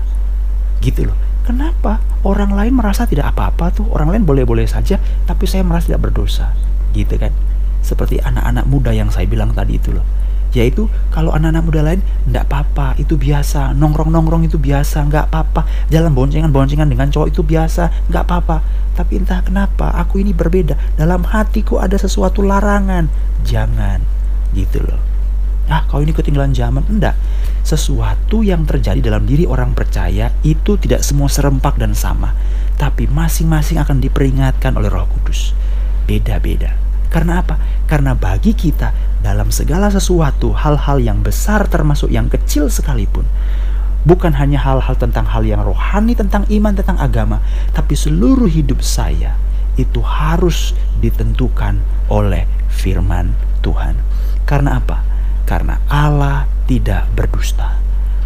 Gitu 0.84 1.08
loh. 1.08 1.16
Kenapa? 1.42 1.98
Orang 2.22 2.52
lain 2.52 2.76
merasa 2.76 3.08
tidak 3.08 3.32
apa-apa 3.32 3.72
tuh. 3.72 3.88
Orang 3.88 4.12
lain 4.12 4.28
boleh-boleh 4.28 4.68
saja, 4.68 5.00
tapi 5.24 5.48
saya 5.48 5.64
merasa 5.64 5.88
tidak 5.88 6.12
berdosa. 6.12 6.52
Gitu 6.92 7.16
kan? 7.16 7.32
Seperti 7.80 8.20
anak-anak 8.20 8.68
muda 8.68 8.92
yang 8.92 9.08
saya 9.08 9.24
bilang 9.24 9.56
tadi 9.56 9.80
itu 9.80 9.90
loh. 9.90 10.04
Yaitu 10.52 10.84
kalau 11.08 11.32
anak-anak 11.32 11.64
muda 11.64 11.80
lain 11.80 12.00
tidak 12.28 12.44
apa-apa, 12.52 12.94
itu 13.00 13.16
biasa. 13.16 13.72
Nongkrong-nongkrong 13.72 14.44
itu 14.46 14.60
biasa, 14.60 15.08
nggak 15.08 15.32
apa-apa. 15.32 15.64
Jalan 15.88 16.12
boncengan-boncengan 16.12 16.92
dengan 16.92 17.08
cowok 17.08 17.32
itu 17.32 17.40
biasa, 17.40 18.12
nggak 18.12 18.22
apa-apa. 18.28 18.60
Tapi 18.92 19.16
entah 19.16 19.40
kenapa, 19.40 19.96
aku 19.96 20.20
ini 20.20 20.36
berbeda. 20.36 20.76
Dalam 21.00 21.24
hatiku 21.24 21.80
ada 21.80 21.96
sesuatu 21.96 22.44
larangan. 22.44 23.08
Jangan. 23.48 24.04
Gitu 24.52 24.84
loh 24.84 25.01
kau 25.92 26.00
ini 26.00 26.16
ketinggalan 26.16 26.56
zaman? 26.56 26.80
Enggak. 26.88 27.12
Sesuatu 27.60 28.40
yang 28.40 28.64
terjadi 28.64 29.04
dalam 29.04 29.28
diri 29.28 29.44
orang 29.44 29.76
percaya 29.76 30.32
itu 30.40 30.80
tidak 30.80 31.04
semua 31.04 31.28
serempak 31.28 31.76
dan 31.76 31.92
sama 31.92 32.32
tapi 32.80 33.06
masing-masing 33.06 33.78
akan 33.78 34.00
diperingatkan 34.00 34.72
oleh 34.72 34.88
roh 34.88 35.04
kudus. 35.04 35.52
Beda-beda. 36.08 36.72
Karena 37.12 37.44
apa? 37.44 37.60
Karena 37.84 38.16
bagi 38.16 38.56
kita 38.56 39.20
dalam 39.20 39.52
segala 39.52 39.92
sesuatu 39.92 40.56
hal-hal 40.56 40.98
yang 40.98 41.20
besar 41.20 41.68
termasuk 41.68 42.08
yang 42.08 42.26
kecil 42.32 42.72
sekalipun 42.72 43.28
bukan 44.02 44.34
hanya 44.34 44.58
hal-hal 44.58 44.98
tentang 44.98 45.30
hal 45.30 45.46
yang 45.46 45.62
rohani 45.62 46.18
tentang 46.18 46.42
iman 46.50 46.74
tentang 46.74 46.98
agama 46.98 47.38
tapi 47.70 47.94
seluruh 47.94 48.50
hidup 48.50 48.82
saya 48.82 49.38
itu 49.78 50.02
harus 50.02 50.74
ditentukan 50.98 51.80
oleh 52.12 52.44
firman 52.68 53.32
Tuhan. 53.64 53.96
Karena 54.44 54.82
apa? 54.82 55.11
Karena 55.52 55.84
Allah 55.92 56.48
tidak 56.64 57.12
berdusta. 57.12 57.76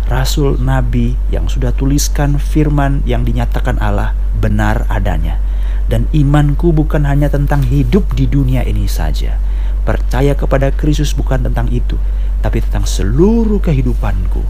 Rasul 0.06 0.62
Nabi 0.62 1.18
yang 1.34 1.50
sudah 1.50 1.74
tuliskan 1.74 2.38
firman 2.38 3.02
yang 3.02 3.26
dinyatakan 3.26 3.82
Allah 3.82 4.14
benar 4.38 4.86
adanya. 4.86 5.42
Dan 5.90 6.06
imanku 6.14 6.70
bukan 6.70 7.02
hanya 7.02 7.26
tentang 7.26 7.66
hidup 7.66 8.14
di 8.14 8.30
dunia 8.30 8.62
ini 8.62 8.86
saja. 8.86 9.42
Percaya 9.82 10.38
kepada 10.38 10.70
Kristus 10.70 11.14
bukan 11.14 11.42
tentang 11.46 11.66
itu, 11.74 11.98
tapi 12.42 12.62
tentang 12.62 12.86
seluruh 12.86 13.58
kehidupanku. 13.58 14.42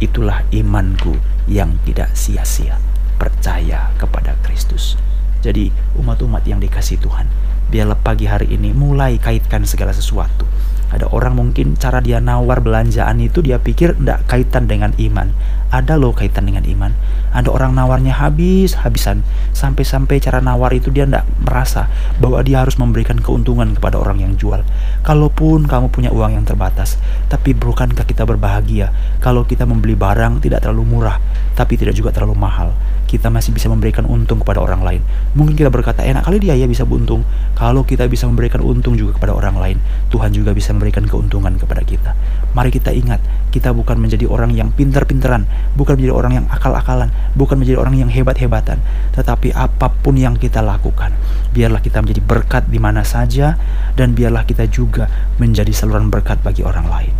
Itulah 0.00 0.44
imanku 0.52 1.16
yang 1.48 1.80
tidak 1.88 2.12
sia-sia. 2.12 2.76
percaya 3.18 3.90
kepada 3.98 4.38
Kristus. 4.46 4.94
Jadi 5.42 5.74
umat-umat 5.98 6.46
yang 6.46 6.62
dikasih 6.62 7.02
Tuhan, 7.02 7.26
biarlah 7.66 7.98
pagi 7.98 8.30
hari 8.30 8.54
ini 8.54 8.70
mulai 8.70 9.18
kaitkan 9.18 9.66
segala 9.66 9.90
sesuatu. 9.90 10.46
Ada 10.88 11.12
orang 11.12 11.36
mungkin 11.36 11.76
cara 11.76 12.00
dia 12.00 12.16
nawar 12.18 12.64
belanjaan 12.64 13.20
itu 13.20 13.44
dia 13.44 13.60
pikir 13.60 13.96
tidak 14.00 14.24
kaitan 14.24 14.64
dengan 14.64 14.96
iman. 14.96 15.28
Ada 15.68 16.00
loh 16.00 16.16
kaitan 16.16 16.48
dengan 16.48 16.64
iman. 16.64 16.96
Ada 17.28 17.52
orang 17.52 17.76
nawarnya 17.76 18.16
habis-habisan. 18.16 19.20
Sampai-sampai 19.52 20.16
cara 20.16 20.40
nawar 20.40 20.72
itu 20.72 20.88
dia 20.88 21.04
tidak 21.04 21.28
merasa 21.44 21.92
bahwa 22.16 22.40
dia 22.40 22.64
harus 22.64 22.80
memberikan 22.80 23.20
keuntungan 23.20 23.76
kepada 23.76 24.00
orang 24.00 24.24
yang 24.24 24.32
jual. 24.40 24.64
Kalaupun 25.04 25.68
kamu 25.68 25.92
punya 25.92 26.08
uang 26.08 26.40
yang 26.40 26.44
terbatas. 26.48 26.96
Tapi 27.28 27.52
bukankah 27.52 28.08
kita 28.08 28.24
berbahagia 28.24 28.96
kalau 29.20 29.44
kita 29.44 29.68
membeli 29.68 29.92
barang 29.92 30.40
tidak 30.40 30.64
terlalu 30.64 30.88
murah. 30.88 31.20
Tapi 31.52 31.76
tidak 31.76 31.92
juga 31.92 32.16
terlalu 32.16 32.38
mahal. 32.38 32.72
Kita 33.08 33.28
masih 33.32 33.56
bisa 33.56 33.68
memberikan 33.72 34.04
untung 34.04 34.40
kepada 34.40 34.60
orang 34.60 34.84
lain. 34.84 35.00
Mungkin 35.32 35.56
kita 35.56 35.72
berkata 35.72 36.04
enak 36.04 36.28
kali 36.28 36.40
dia 36.40 36.56
ya 36.56 36.68
bisa 36.68 36.84
untung. 36.84 37.24
Kalau 37.56 37.84
kita 37.84 38.08
bisa 38.08 38.24
memberikan 38.28 38.60
untung 38.64 38.96
juga 38.96 39.16
kepada 39.16 39.36
orang 39.36 39.56
lain. 39.56 39.78
Tuhan 40.08 40.32
juga 40.32 40.56
bisa 40.56 40.72
memberikan 40.72 41.04
keuntungan 41.04 41.56
kepada 41.56 41.84
kita. 41.84 42.12
Mari 42.52 42.72
kita 42.72 42.92
ingat, 42.92 43.20
kita 43.48 43.72
bukan 43.72 43.96
menjadi 43.96 44.28
orang 44.28 44.52
yang 44.52 44.72
pintar-pintaran, 44.72 45.48
bukan 45.78 45.94
menjadi 45.94 46.14
orang 46.14 46.32
yang 46.42 46.46
akal-akalan, 46.50 47.08
bukan 47.38 47.56
menjadi 47.62 47.78
orang 47.78 47.94
yang 47.94 48.10
hebat-hebatan, 48.10 48.82
tetapi 49.14 49.54
apa 49.54 49.90
pun 49.90 50.18
yang 50.18 50.34
kita 50.34 50.58
lakukan, 50.58 51.14
biarlah 51.54 51.78
kita 51.78 52.02
menjadi 52.02 52.22
berkat 52.22 52.66
di 52.66 52.82
mana 52.82 53.06
saja 53.06 53.54
dan 53.94 54.12
biarlah 54.18 54.42
kita 54.42 54.66
juga 54.66 55.06
menjadi 55.38 55.70
saluran 55.70 56.10
berkat 56.10 56.42
bagi 56.42 56.66
orang 56.66 56.90
lain. 56.90 57.14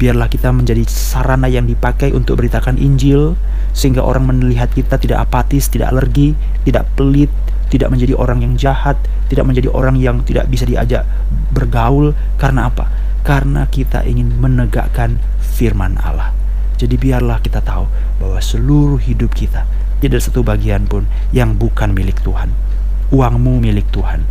Biarlah 0.00 0.32
kita 0.32 0.48
menjadi 0.48 0.80
sarana 0.88 1.44
yang 1.44 1.68
dipakai 1.68 2.16
untuk 2.16 2.40
beritakan 2.40 2.80
Injil 2.80 3.36
sehingga 3.76 4.00
orang 4.00 4.32
melihat 4.32 4.72
kita 4.72 4.96
tidak 4.96 5.28
apatis, 5.28 5.68
tidak 5.68 5.92
alergi, 5.92 6.32
tidak 6.64 6.88
pelit, 6.96 7.28
tidak 7.68 7.92
menjadi 7.92 8.16
orang 8.16 8.40
yang 8.40 8.56
jahat, 8.56 8.96
tidak 9.28 9.44
menjadi 9.44 9.68
orang 9.68 10.00
yang 10.00 10.24
tidak 10.24 10.48
bisa 10.48 10.64
diajak 10.64 11.04
bergaul 11.52 12.16
karena 12.40 12.72
apa? 12.72 12.88
Karena 13.22 13.68
kita 13.68 14.02
ingin 14.08 14.40
menegakkan 14.40 15.20
firman 15.38 16.00
Allah. 16.00 16.39
Jadi 16.80 16.96
biarlah 16.96 17.44
kita 17.44 17.60
tahu 17.60 17.84
bahwa 18.16 18.40
seluruh 18.40 18.96
hidup 18.96 19.36
kita 19.36 19.68
tidak 20.00 20.24
satu 20.24 20.40
bagian 20.40 20.88
pun 20.88 21.04
yang 21.28 21.52
bukan 21.60 21.92
milik 21.92 22.16
Tuhan. 22.24 22.48
Uangmu 23.12 23.60
milik 23.60 23.84
Tuhan, 23.92 24.24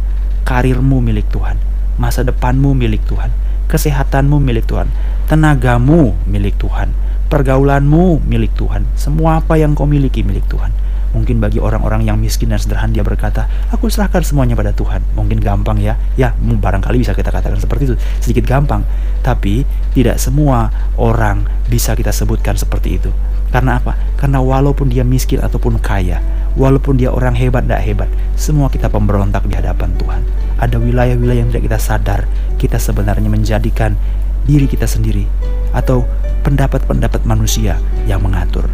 karirmu 0.50 0.98
milik 0.98 1.30
Tuhan, 1.30 1.62
masa 2.02 2.26
depanmu 2.26 2.74
milik 2.74 3.06
Tuhan, 3.06 3.30
kesehatanmu 3.70 4.42
milik 4.42 4.66
Tuhan, 4.66 4.90
tenagamu 5.30 6.18
milik 6.26 6.58
Tuhan, 6.58 6.90
pergaulanmu 7.30 8.26
milik 8.26 8.58
Tuhan, 8.58 8.90
semua 8.98 9.46
apa 9.46 9.62
yang 9.62 9.78
kau 9.78 9.86
miliki 9.86 10.26
milik 10.26 10.50
Tuhan. 10.50 10.74
Mungkin 11.10 11.42
bagi 11.42 11.58
orang-orang 11.58 12.06
yang 12.06 12.18
miskin 12.22 12.54
dan 12.54 12.62
sederhana 12.62 12.94
dia 12.94 13.02
berkata, 13.02 13.50
aku 13.74 13.90
serahkan 13.90 14.22
semuanya 14.22 14.54
pada 14.54 14.70
Tuhan. 14.76 15.02
Mungkin 15.18 15.42
gampang 15.42 15.82
ya. 15.82 15.98
Ya, 16.14 16.34
barangkali 16.38 17.02
bisa 17.02 17.18
kita 17.18 17.34
katakan 17.34 17.58
seperti 17.58 17.94
itu. 17.94 17.96
Sedikit 18.22 18.46
gampang. 18.46 18.86
Tapi 19.26 19.66
tidak 19.98 20.22
semua 20.22 20.70
orang 20.96 21.46
bisa 21.66 21.98
kita 21.98 22.14
sebutkan 22.14 22.54
seperti 22.56 23.02
itu. 23.02 23.10
Karena 23.50 23.82
apa? 23.82 23.98
Karena 24.14 24.38
walaupun 24.40 24.94
dia 24.94 25.02
miskin 25.02 25.42
ataupun 25.42 25.82
kaya, 25.82 26.22
walaupun 26.54 27.02
dia 27.02 27.10
orang 27.10 27.34
hebat 27.34 27.66
tidak 27.66 27.82
hebat, 27.82 28.10
semua 28.38 28.70
kita 28.70 28.86
pemberontak 28.94 29.42
di 29.50 29.58
hadapan 29.58 29.90
Tuhan. 29.98 30.22
Ada 30.62 30.78
wilayah-wilayah 30.78 31.42
yang 31.42 31.50
tidak 31.50 31.66
kita 31.66 31.80
sadar, 31.82 32.22
kita 32.62 32.78
sebenarnya 32.78 33.26
menjadikan 33.26 33.98
diri 34.46 34.70
kita 34.70 34.86
sendiri 34.86 35.26
atau 35.74 36.06
pendapat-pendapat 36.46 37.26
manusia 37.26 37.78
yang 38.06 38.22
mengatur. 38.22 38.70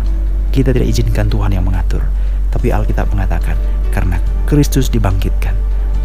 Kita 0.52 0.72
tidak 0.72 0.88
izinkan 0.88 1.28
Tuhan 1.28 1.52
yang 1.52 1.64
mengatur. 1.68 2.04
Tapi 2.56 2.72
Alkitab 2.72 3.12
mengatakan, 3.12 3.60
karena 3.92 4.24
Kristus 4.48 4.88
dibangkitkan, 4.88 5.52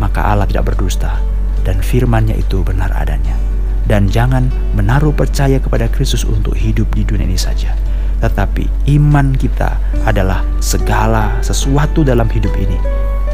maka 0.02 0.26
Allah 0.26 0.50
tidak 0.50 0.74
berdusta, 0.74 1.22
dan 1.62 1.78
firman-Nya 1.78 2.34
itu 2.34 2.66
benar 2.66 2.90
adanya. 2.98 3.38
Dan 3.86 4.10
jangan 4.10 4.50
menaruh 4.74 5.14
percaya 5.14 5.62
kepada 5.62 5.86
Kristus 5.86 6.26
untuk 6.26 6.58
hidup 6.58 6.90
di 6.90 7.06
dunia 7.06 7.30
ini 7.30 7.38
saja. 7.38 7.78
Tetapi 8.18 8.90
iman 8.98 9.32
kita 9.38 9.78
adalah 10.02 10.42
segala 10.58 11.38
sesuatu 11.40 12.02
dalam 12.02 12.26
hidup 12.26 12.52
ini 12.58 12.76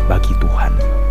bagi 0.07 0.31
Tuhan 0.39 1.06